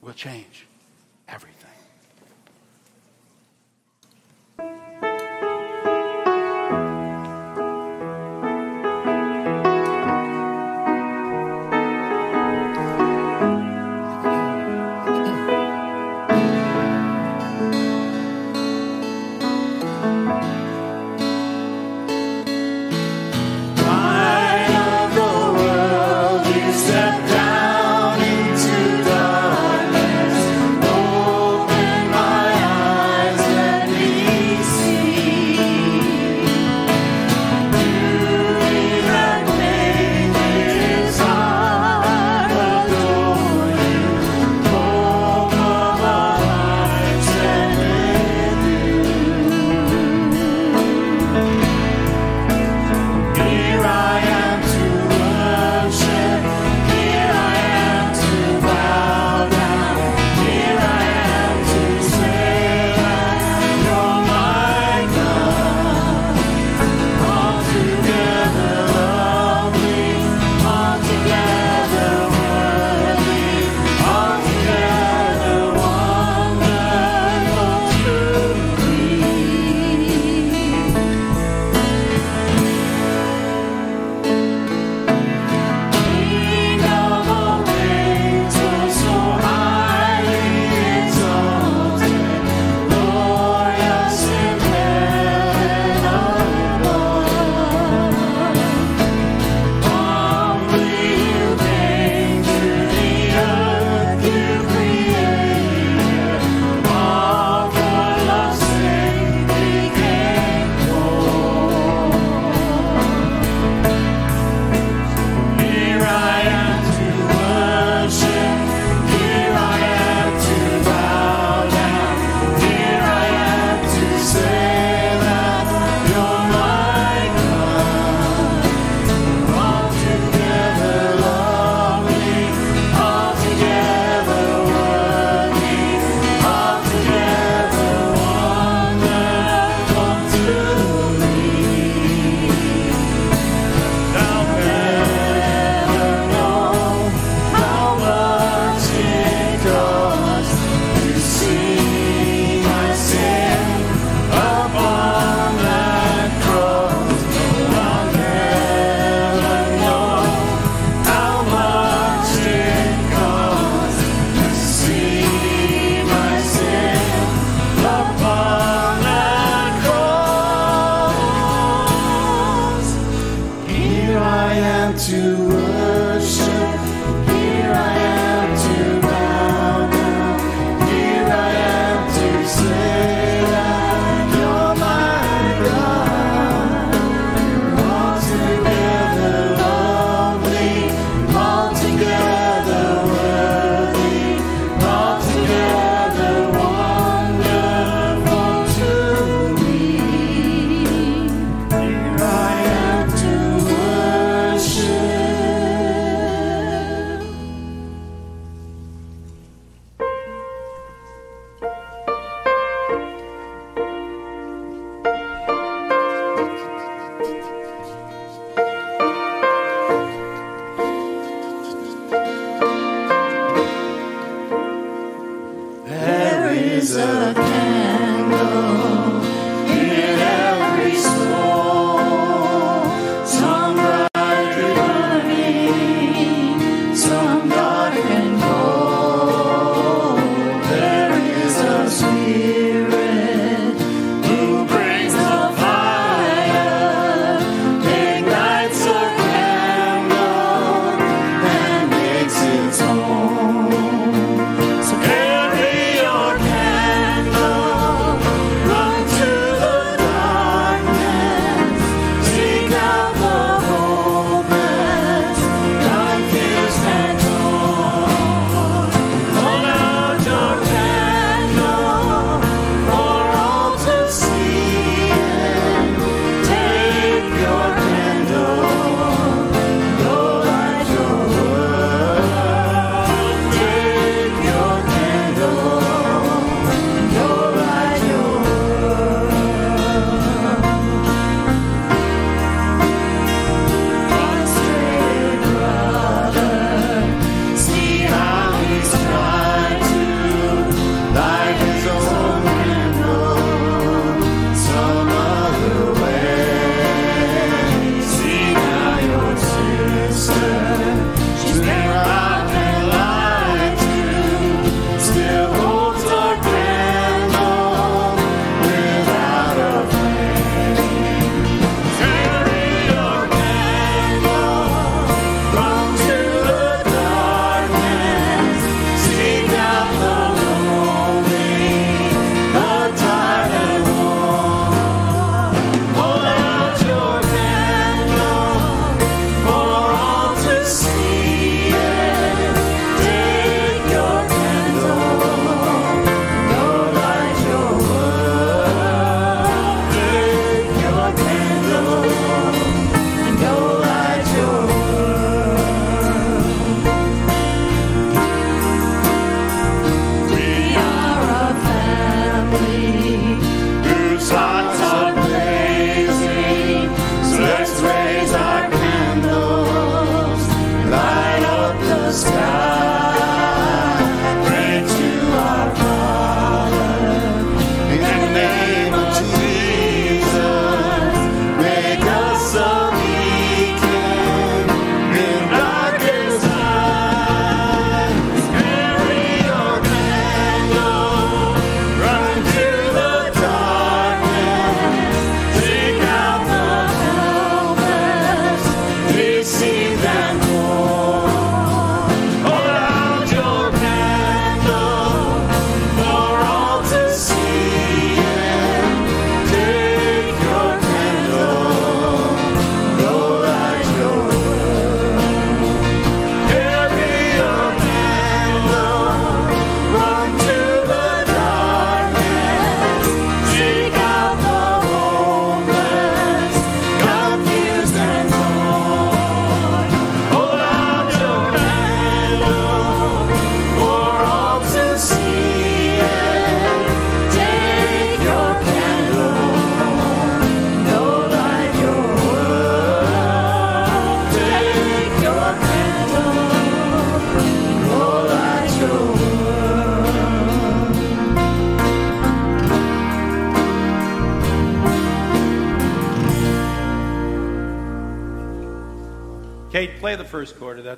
[0.00, 0.66] will change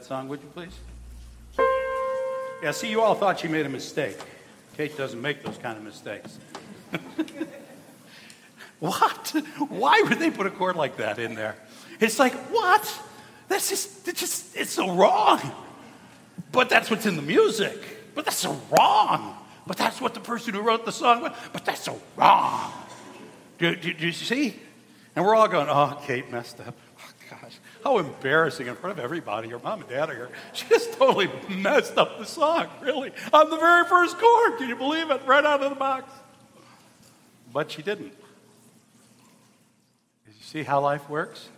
[0.06, 0.78] song, would you please?
[2.62, 4.16] Yeah, see, you all thought she made a mistake.
[4.76, 6.38] Kate doesn't make those kind of mistakes.
[8.78, 9.34] what?
[9.68, 11.56] Why would they put a chord like that in there?
[11.98, 13.02] It's like, what?
[13.48, 15.40] That's just, it's just, it's so wrong.
[16.52, 17.82] But that's what's in the music.
[18.14, 19.36] But that's so wrong.
[19.66, 22.72] But that's what the person who wrote the song, but that's so wrong.
[23.58, 24.54] Do, do, do you see?
[25.16, 26.76] And we're all going, oh, Kate messed up.
[27.86, 29.46] How embarrassing in front of everybody.
[29.46, 30.28] Your mom and dad are here.
[30.52, 34.58] She just totally messed up the song, really, on the very first chord.
[34.58, 35.20] Can you believe it?
[35.24, 36.12] Right out of the box.
[37.52, 38.12] But she didn't.
[40.26, 41.48] You see how life works?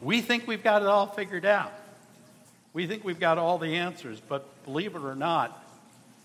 [0.00, 1.74] We think we've got it all figured out.
[2.72, 5.62] We think we've got all the answers, but believe it or not,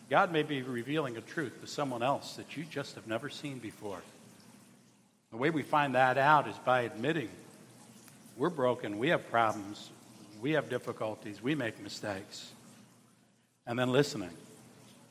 [0.10, 3.60] God may be revealing a truth to someone else that you just have never seen
[3.60, 4.00] before.
[5.32, 7.28] The way we find that out is by admitting
[8.38, 9.90] we're broken, we have problems,
[10.42, 12.52] we have difficulties, we make mistakes.
[13.66, 14.32] And then listening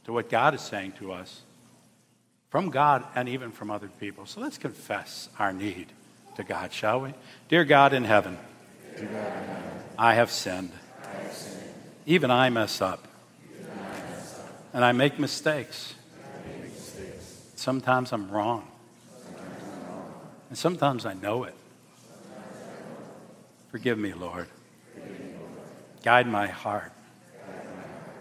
[0.05, 1.43] to what God is saying to us
[2.51, 4.27] from God and even from other people.
[4.27, 5.87] So let's confess our need
[6.37, 7.15] to God, shall we?
[7.49, 8.37] Dear God in heaven,
[9.99, 10.73] I have sinned.
[12.05, 13.09] Even I mess up.
[14.75, 15.95] And I make mistakes.
[17.57, 18.67] Sometimes I'm wrong.
[20.49, 21.55] And sometimes I know it.
[23.73, 24.49] Forgive me, Lord.
[26.03, 26.93] Guide my heart.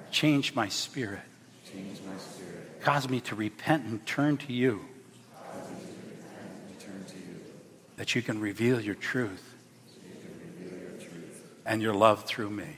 [0.10, 1.20] Change my spirit.
[2.80, 4.80] Cause me to repent and turn to you.
[7.98, 9.54] That you can reveal your truth
[11.66, 12.78] and your love through me.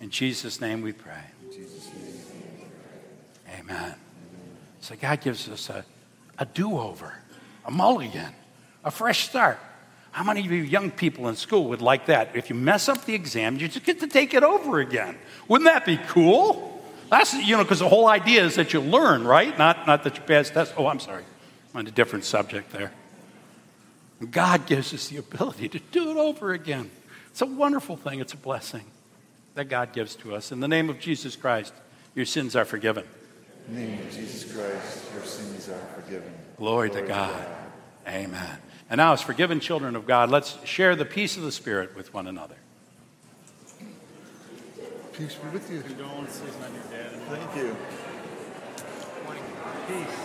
[0.00, 1.24] In Jesus' name we pray.
[3.58, 3.94] Amen.
[4.80, 5.84] So God gives us a,
[6.38, 7.12] a do over,
[7.64, 8.32] a mulligan,
[8.84, 9.58] a fresh start.
[10.14, 12.36] How many of you young people in school would like that?
[12.36, 15.18] If you mess up the exam, you just get to take it over again.
[15.48, 16.80] Wouldn't that be cool?
[17.10, 19.58] That's, you know, because the whole idea is that you learn, right?
[19.58, 20.72] Not, not that you pass tests.
[20.76, 21.24] Oh, I'm sorry.
[21.72, 22.92] I'm on a different subject there.
[24.30, 26.92] God gives us the ability to do it over again.
[27.30, 28.20] It's a wonderful thing.
[28.20, 28.84] It's a blessing
[29.54, 30.52] that God gives to us.
[30.52, 31.74] In the name of Jesus Christ,
[32.14, 33.02] your sins are forgiven.
[33.66, 36.32] In the name of Jesus Christ, your sins are forgiven.
[36.56, 37.48] Glory, to God.
[38.06, 38.58] Amen.
[38.94, 42.14] And now, as forgiven children of God, let's share the peace of the Spirit with
[42.14, 42.54] one another.
[45.12, 45.80] Peace be with you.
[45.80, 47.10] Condolences on your dad.
[47.28, 47.76] Thank you.
[49.88, 50.16] Peace.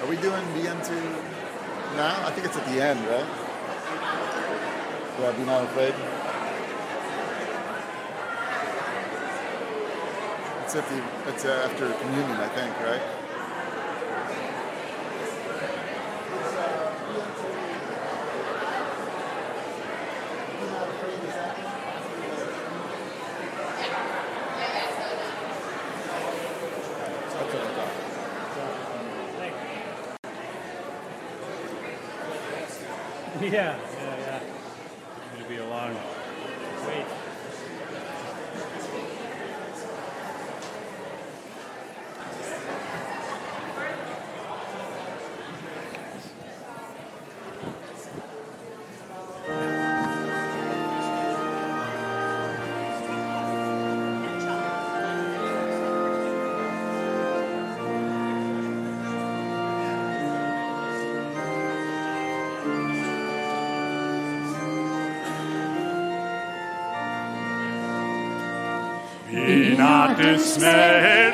[0.00, 0.94] Are we doing the end two
[1.96, 2.26] now?
[2.26, 3.26] I think it's at the end, right?
[5.20, 6.19] Yeah, be not afraid.
[10.72, 13.19] It's after communion, I think, right?
[70.20, 71.29] Be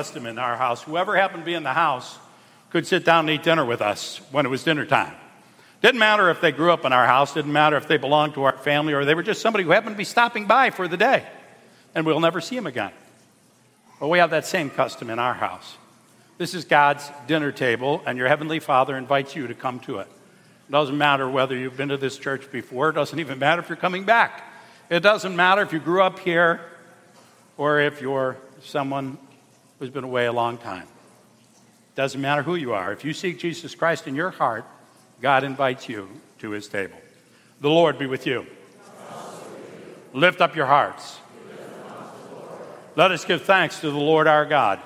[0.00, 0.82] custom in our house.
[0.82, 2.18] Whoever happened to be in the house
[2.70, 5.12] could sit down and eat dinner with us when it was dinner time.
[5.82, 8.44] Didn't matter if they grew up in our house, didn't matter if they belonged to
[8.44, 10.96] our family or they were just somebody who happened to be stopping by for the
[10.96, 11.26] day.
[11.94, 12.92] And we'll never see them again.
[14.00, 15.76] Well, we have that same custom in our house.
[16.38, 20.08] This is God's dinner table, and your Heavenly Father invites you to come to it.
[20.66, 23.68] It doesn't matter whether you've been to this church before, it doesn't even matter if
[23.68, 24.50] you're coming back.
[24.88, 26.62] It doesn't matter if you grew up here
[27.58, 29.18] or if you're someone
[29.80, 30.86] who's been away a long time.
[31.96, 32.92] Doesn't matter who you are.
[32.92, 34.64] If you seek Jesus Christ in your heart,
[35.20, 36.08] God invites you
[36.38, 36.98] to his table.
[37.60, 38.46] The Lord be with you.
[40.12, 41.18] Lift up your hearts.
[42.94, 44.80] Let us give thanks to the Lord our God.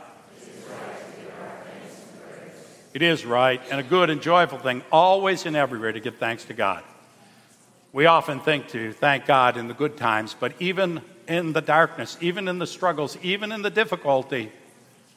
[2.92, 6.44] It is right and a good and joyful thing, always and everywhere, to give thanks
[6.44, 6.84] to God.
[7.92, 12.16] We often think to thank God in the good times, but even in the darkness,
[12.20, 14.52] even in the struggles, even in the difficulty,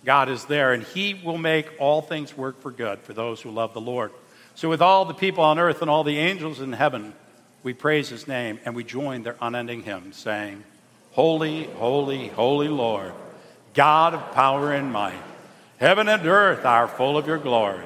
[0.06, 3.52] God is there, and He will make all things work for good for those who
[3.52, 4.12] love the Lord.
[4.56, 7.14] So, with all the people on earth and all the angels in heaven,
[7.64, 10.64] we praise His name and we join their unending hymn, saying,
[11.12, 13.14] Holy, holy, holy Lord,
[13.74, 15.22] God of power and might,
[15.78, 17.86] heaven and earth are full of your glory.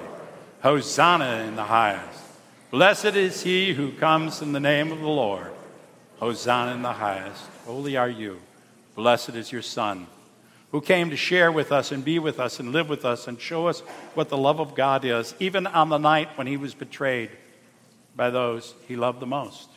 [0.62, 2.24] Hosanna in the highest.
[2.70, 5.52] Blessed is he who comes in the name of the Lord.
[6.20, 7.44] Hosanna in the highest.
[7.66, 8.40] Holy are you.
[8.96, 10.06] Blessed is your Son
[10.72, 13.40] who came to share with us and be with us and live with us and
[13.40, 13.82] show us
[14.14, 17.30] what the love of God is, even on the night when he was betrayed
[18.16, 19.70] by those he loved the most.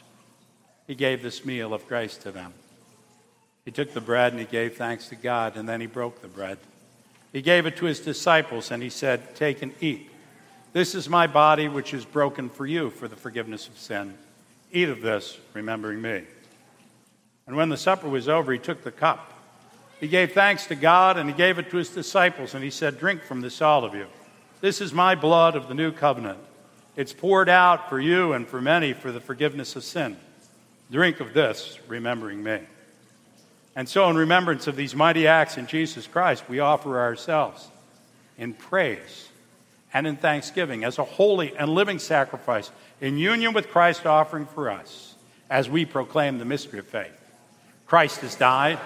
[0.86, 2.52] He gave this meal of grace to them.
[3.64, 6.28] He took the bread and he gave thanks to God, and then he broke the
[6.28, 6.58] bread.
[7.32, 10.10] He gave it to his disciples and he said, Take and eat.
[10.72, 14.14] This is my body, which is broken for you for the forgiveness of sin.
[14.70, 16.22] Eat of this, remembering me.
[17.46, 19.33] And when the supper was over, he took the cup.
[20.00, 22.98] He gave thanks to God and he gave it to his disciples, and he said,
[22.98, 24.06] Drink from this, all of you.
[24.60, 26.38] This is my blood of the new covenant.
[26.96, 30.16] It's poured out for you and for many for the forgiveness of sin.
[30.90, 32.60] Drink of this, remembering me.
[33.76, 37.68] And so, in remembrance of these mighty acts in Jesus Christ, we offer ourselves
[38.38, 39.28] in praise
[39.92, 44.70] and in thanksgiving as a holy and living sacrifice in union with Christ offering for
[44.70, 45.14] us
[45.50, 47.12] as we proclaim the mystery of faith.
[47.86, 48.78] Christ has died.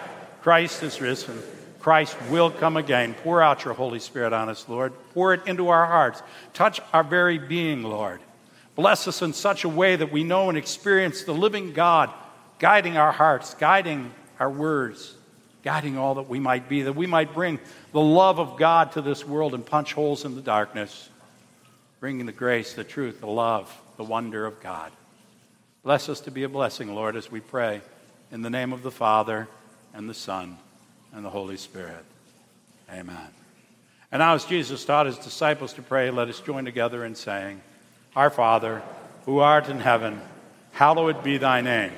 [0.49, 1.39] Christ is risen.
[1.79, 3.13] Christ will come again.
[3.23, 4.95] Pour out your Holy Spirit on us, Lord.
[5.13, 6.23] Pour it into our hearts.
[6.55, 8.19] Touch our very being, Lord.
[8.75, 12.11] Bless us in such a way that we know and experience the living God
[12.59, 14.11] guiding our hearts, guiding
[14.41, 15.15] our words,
[15.63, 17.59] guiding all that we might be, that we might bring
[17.93, 21.11] the love of God to this world and punch holes in the darkness,
[22.01, 24.93] bringing the grace, the truth, the love, the wonder of God.
[25.83, 27.83] Bless us to be a blessing, Lord, as we pray
[28.33, 29.47] in the name of the Father
[29.99, 30.57] and the Son
[31.13, 32.05] and the Holy Spirit.
[32.89, 33.17] Amen.
[34.13, 37.61] And now, as Jesus taught his disciples to pray, let us join together in saying,
[38.15, 38.81] Our Father,
[39.27, 40.21] who art in heaven,
[40.71, 41.93] hallowed be thy name.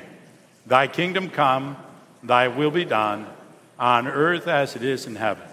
[0.66, 1.76] Thy kingdom come,
[2.22, 3.26] thy will be done,
[3.78, 5.46] on earth as it is in heaven.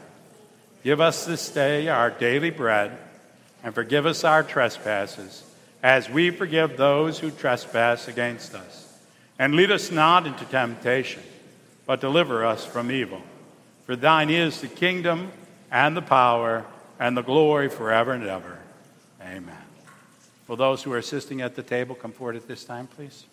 [0.86, 2.98] Give us this day our daily bread,
[3.61, 5.44] and forgive us our trespasses,
[5.84, 8.98] as we forgive those who trespass against us.
[9.38, 11.24] And lead us not into temptation
[11.88, 13.23] but deliver us from evil.
[13.85, 15.31] For thine is the kingdom
[15.72, 16.65] and the power
[16.99, 18.59] and the glory forever and ever.
[19.22, 19.55] Amen.
[20.47, 23.26] Will those who are assisting at the table come forward at this time, please?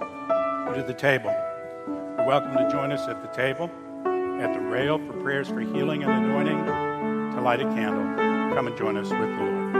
[0.00, 1.34] To the table.
[1.86, 3.70] You're welcome to join us at the table,
[4.40, 6.64] at the rail for prayers for healing and anointing,
[7.34, 8.04] to light a candle.
[8.54, 9.77] Come and join us with the Lord.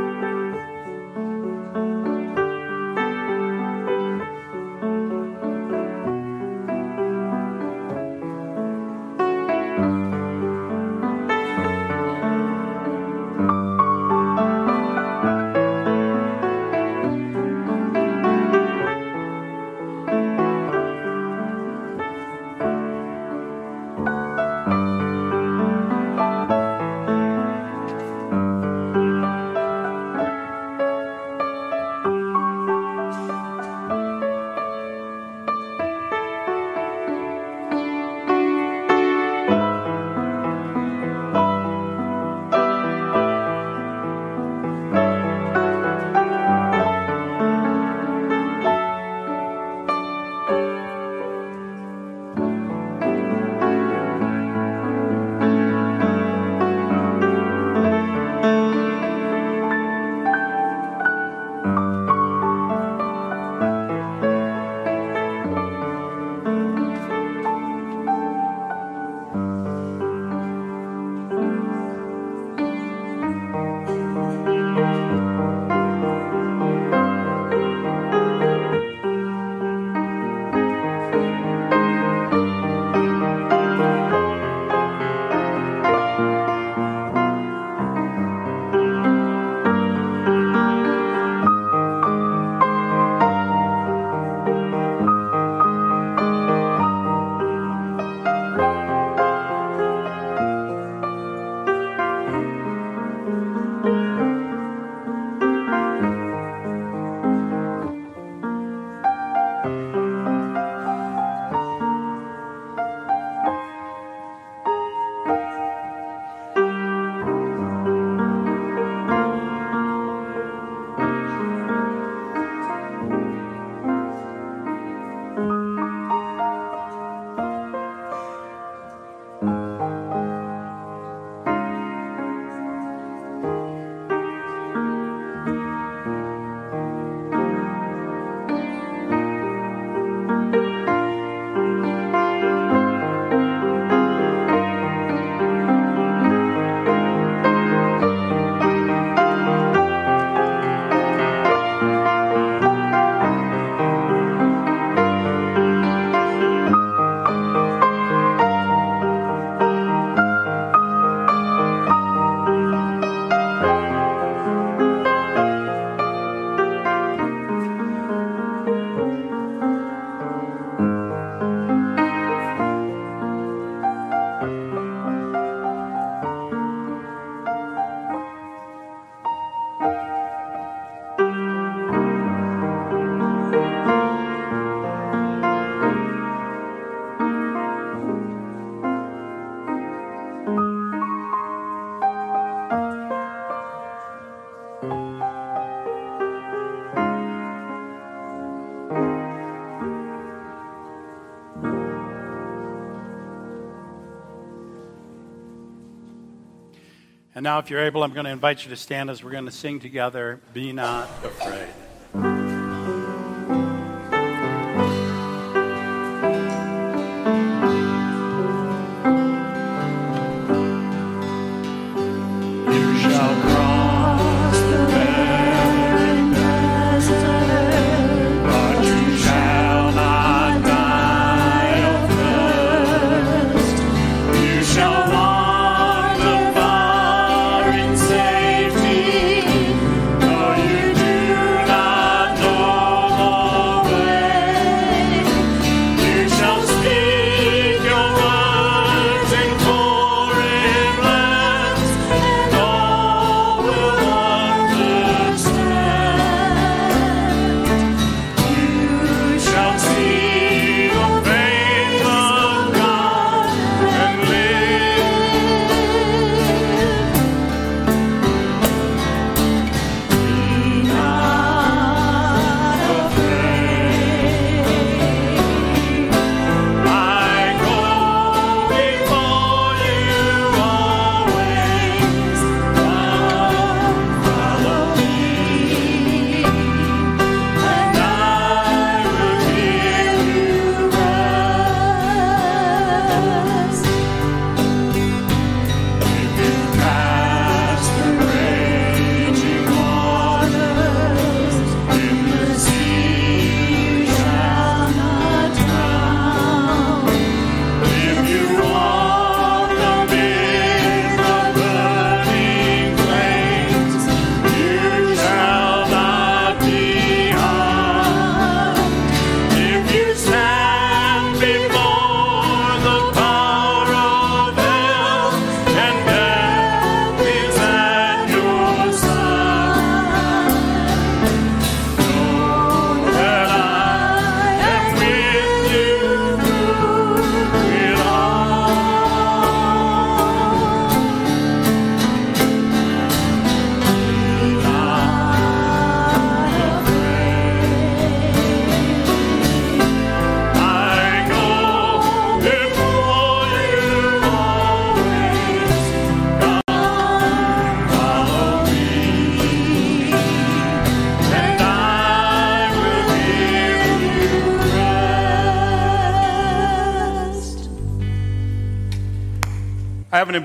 [207.38, 209.44] And now, if you're able, I'm going to invite you to stand as we're going
[209.44, 211.68] to sing together Be Not Afraid.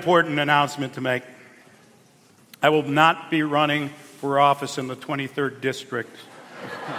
[0.04, 1.24] Important announcement to make.
[2.62, 6.14] I will not be running for office in the 23rd district.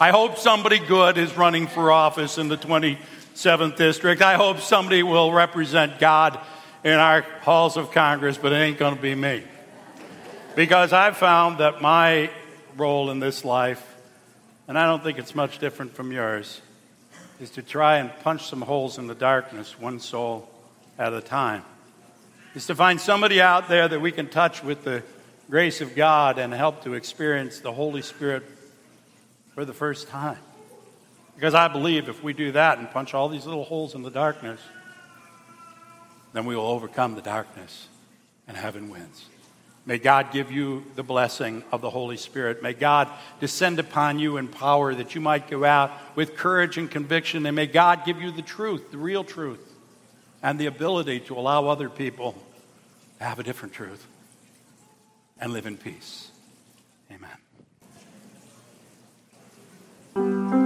[0.00, 4.22] I hope somebody good is running for office in the 27th district.
[4.22, 6.40] I hope somebody will represent God
[6.82, 9.44] in our halls of Congress, but it ain't going to be me.
[10.56, 12.28] Because I've found that my
[12.76, 13.94] role in this life,
[14.66, 16.60] and I don't think it's much different from yours,
[17.38, 20.50] is to try and punch some holes in the darkness, one soul
[20.98, 21.64] at a time.
[22.54, 25.02] Is to find somebody out there that we can touch with the
[25.48, 28.42] grace of God and help to experience the Holy Spirit
[29.54, 30.38] for the first time.
[31.34, 34.10] Because I believe if we do that and punch all these little holes in the
[34.10, 34.60] darkness,
[36.32, 37.86] then we will overcome the darkness
[38.48, 39.26] and heaven wins.
[39.86, 42.62] May God give you the blessing of the Holy Spirit.
[42.62, 43.08] May God
[43.40, 47.46] descend upon you in power that you might go out with courage and conviction.
[47.46, 49.67] And may God give you the truth, the real truth,
[50.42, 52.34] and the ability to allow other people
[53.18, 54.06] to have a different truth
[55.40, 56.30] and live in peace.
[60.14, 60.56] Amen.